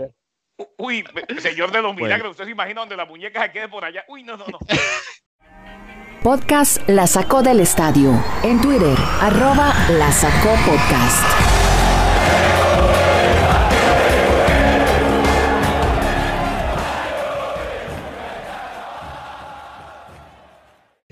Uy, 0.77 1.03
señor 1.39 1.71
de 1.71 1.81
los 1.83 1.93
Bueno. 1.93 2.05
milagros, 2.05 2.31
¿usted 2.31 2.45
se 2.45 2.51
imagina 2.51 2.81
donde 2.81 2.95
la 2.97 3.05
muñeca 3.05 3.43
se 3.43 3.51
quede 3.51 3.67
por 3.67 3.85
allá? 3.85 4.03
Uy, 4.07 4.23
no, 4.23 4.37
no, 4.37 4.45
no. 4.47 4.57
Podcast 6.23 6.81
La 6.89 7.05
Sacó 7.05 7.43
del 7.43 7.59
Estadio. 7.59 8.11
En 8.43 8.59
Twitter, 8.59 8.97
arroba 9.21 9.73
La 9.91 10.11
Sacó 10.11 10.49
Podcast. 10.65 11.56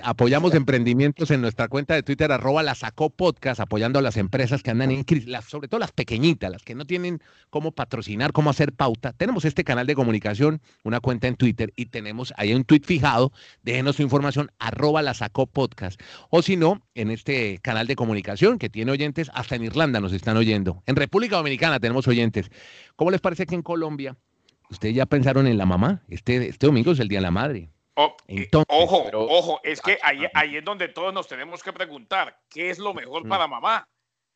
Apoyamos 0.07 0.53
emprendimientos 0.53 1.31
en 1.31 1.41
nuestra 1.41 1.67
cuenta 1.67 1.95
de 1.95 2.03
Twitter, 2.03 2.31
arroba 2.31 2.61
la 2.61 2.75
sacó 2.75 3.09
podcast, 3.09 3.59
apoyando 3.59 3.97
a 3.97 4.03
las 4.03 4.17
empresas 4.17 4.61
que 4.61 4.69
andan 4.69 4.91
en 4.91 5.03
crisis, 5.03 5.27
las- 5.27 5.45
sobre 5.45 5.67
todo 5.67 5.79
las 5.79 5.91
pequeñitas, 5.91 6.51
las 6.51 6.61
que 6.63 6.75
no 6.75 6.85
tienen 6.85 7.23
cómo 7.49 7.71
patrocinar, 7.71 8.31
cómo 8.31 8.51
hacer 8.51 8.71
pauta. 8.71 9.13
Tenemos 9.13 9.45
este 9.45 9.63
canal 9.63 9.87
de 9.87 9.95
comunicación, 9.95 10.61
una 10.83 10.99
cuenta 10.99 11.27
en 11.27 11.35
Twitter 11.35 11.73
y 11.75 11.87
tenemos 11.87 12.35
ahí 12.37 12.53
un 12.53 12.65
tweet 12.65 12.81
fijado. 12.85 13.31
Déjenos 13.63 13.95
su 13.95 14.03
información, 14.03 14.51
arroba 14.59 15.01
la 15.01 15.15
sacó 15.15 15.47
podcast. 15.47 15.99
O 16.29 16.43
si 16.43 16.55
no, 16.55 16.83
en 16.93 17.09
este 17.09 17.57
canal 17.63 17.87
de 17.87 17.95
comunicación 17.95 18.59
que 18.59 18.69
tiene 18.69 18.91
oyentes, 18.91 19.31
hasta 19.33 19.55
en 19.55 19.63
Irlanda 19.63 19.99
nos 19.99 20.13
están 20.13 20.37
oyendo. 20.37 20.83
En 20.85 20.97
República 20.97 21.37
Dominicana 21.37 21.79
tenemos 21.79 22.07
oyentes. 22.07 22.51
¿Cómo 22.95 23.09
les 23.09 23.21
parece 23.21 23.47
que 23.47 23.55
en 23.55 23.63
Colombia, 23.63 24.15
ustedes 24.69 24.93
ya 24.93 25.07
pensaron 25.07 25.47
en 25.47 25.57
la 25.57 25.65
mamá? 25.65 26.03
Este, 26.09 26.47
este 26.47 26.67
domingo 26.67 26.91
es 26.91 26.99
el 26.99 27.07
Día 27.07 27.17
de 27.17 27.23
la 27.23 27.31
Madre. 27.31 27.71
Oh, 27.95 28.15
Entonces, 28.27 28.65
ojo, 28.69 29.03
pero- 29.05 29.21
ojo, 29.23 29.59
es 29.63 29.79
que 29.81 29.97
ahí, 30.03 30.25
Ah, 30.25 30.31
ahí 30.41 30.57
es 30.57 30.65
donde 30.65 30.89
todos 30.89 31.13
nos 31.13 31.27
tenemos 31.27 31.63
que 31.63 31.71
preguntar, 31.71 32.37
¿qué 32.49 32.69
es 32.69 32.77
lo 32.79 32.93
mejor 32.93 33.25
Mm. 33.25 33.29
para 33.29 33.47
mamá? 33.47 33.87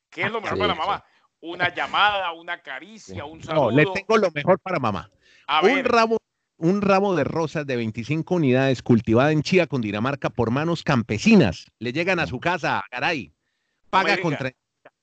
¿Qué 0.10 0.24
es 0.24 0.32
lo 0.32 0.40
mejor 0.42 0.58
Sí, 0.58 0.62
para 0.62 0.74
sí. 0.74 0.80
mamá? 0.80 1.04
Una 1.42 1.74
llamada, 1.74 2.32
una 2.34 2.62
caricia, 2.62 3.26
un 3.26 3.40
No, 3.40 3.44
saludo. 3.44 3.72
le 3.72 3.86
tengo 3.94 4.18
lo 4.18 4.32
mejor 4.32 4.60
para 4.60 4.80
mamá. 4.80 5.10
A 5.48 5.62
un 5.62 5.76
ver, 5.76 5.88
ramo, 5.88 6.18
un 6.58 6.82
ramo 6.82 7.16
de 7.16 7.24
rosas 7.26 7.66
de 7.68 7.76
25 7.76 8.36
unidades 8.36 8.82
cultivada 8.82 9.32
en 9.32 9.44
Chía, 9.44 9.68
Cundinamarca, 9.68 10.30
por 10.30 10.52
manos 10.52 10.84
campesinas. 10.84 11.66
Le 11.80 11.92
llegan 11.94 12.20
a 12.20 12.28
su 12.28 12.40
casa, 12.40 12.84
caray. 12.90 13.32
Paga 13.90 14.20
contra. 14.22 14.52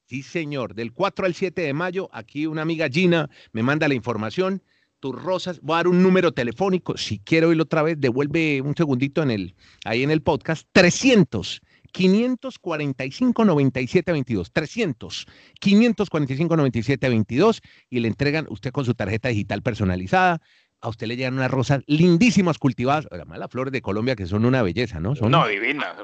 Sí, 0.07 0.23
señor. 0.23 0.75
Del 0.75 0.93
4 0.93 1.27
al 1.27 1.35
7 1.35 1.63
de 1.63 1.73
mayo, 1.75 2.09
aquí 2.13 2.47
una 2.47 2.63
amiga 2.63 2.89
Gina 2.89 3.29
me 3.53 3.63
manda 3.63 3.89
la 3.89 3.95
información. 3.95 4.63
Tus 5.01 5.15
rosas, 5.15 5.61
voy 5.61 5.75
a 5.75 5.77
dar 5.77 5.89
un 5.89 6.03
número 6.03 6.33
telefónico. 6.33 6.97
Si 6.97 7.19
quiero 7.19 7.49
oírlo 7.49 7.65
otra 7.65 7.83
vez, 7.83 8.01
devuelve 8.01 8.63
un 8.63 8.75
segundito 8.75 9.23
en 9.23 9.31
el, 9.31 9.55
ahí 9.85 10.03
en 10.03 10.11
el 10.11 10.23
podcast. 10.23 10.67
300 10.73 11.61
545 11.93 13.45
97 13.45 14.13
22. 14.13 14.53
300 14.53 15.27
545 15.61 16.57
97 16.57 17.09
22 17.09 17.63
y 17.91 18.01
le 18.01 18.09
entregan 18.09 18.47
usted 18.51 18.73
con 18.73 18.85
su 18.85 18.95
tarjeta 18.95 19.29
digital 19.29 19.63
personalizada. 19.63 20.41
A 20.81 20.89
usted 20.89 21.07
le 21.07 21.17
llegan 21.17 21.35
unas 21.35 21.51
rosas 21.51 21.83
lindísimas 21.87 22.59
cultivadas. 22.59 23.07
Además, 23.11 23.39
las 23.39 23.51
flores 23.51 23.73
de 23.73 23.83
Colombia 23.83 24.17
que 24.17 24.27
son 24.27 24.45
una 24.45 24.63
belleza, 24.63 25.01
¿no? 25.01 25.15
Son 25.15 25.31
no, 25.31 25.47
divina. 25.47 25.95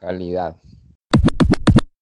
Calidad. 0.00 0.56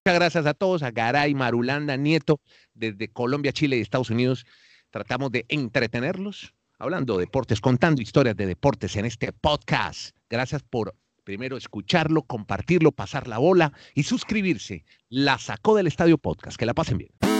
Muchas 0.04 0.18
gracias 0.18 0.46
a 0.46 0.54
todos, 0.54 0.82
a 0.82 0.90
Garay, 0.90 1.34
Marulanda, 1.34 1.96
Nieto, 1.96 2.40
desde 2.74 3.08
Colombia, 3.08 3.52
Chile 3.52 3.76
y 3.76 3.80
Estados 3.80 4.10
Unidos. 4.10 4.44
Tratamos 4.92 5.32
de 5.32 5.46
entretenerlos, 5.48 6.54
hablando 6.78 7.14
de 7.14 7.24
deportes, 7.24 7.62
contando 7.62 8.02
historias 8.02 8.36
de 8.36 8.44
deportes 8.44 8.94
en 8.96 9.06
este 9.06 9.32
podcast. 9.32 10.14
Gracias 10.28 10.62
por 10.62 10.94
primero 11.24 11.56
escucharlo, 11.56 12.24
compartirlo, 12.24 12.92
pasar 12.92 13.26
la 13.26 13.38
bola 13.38 13.72
y 13.94 14.02
suscribirse. 14.02 14.84
La 15.08 15.38
sacó 15.38 15.74
del 15.74 15.86
Estadio 15.86 16.18
Podcast. 16.18 16.58
Que 16.58 16.66
la 16.66 16.74
pasen 16.74 16.98
bien. 16.98 17.31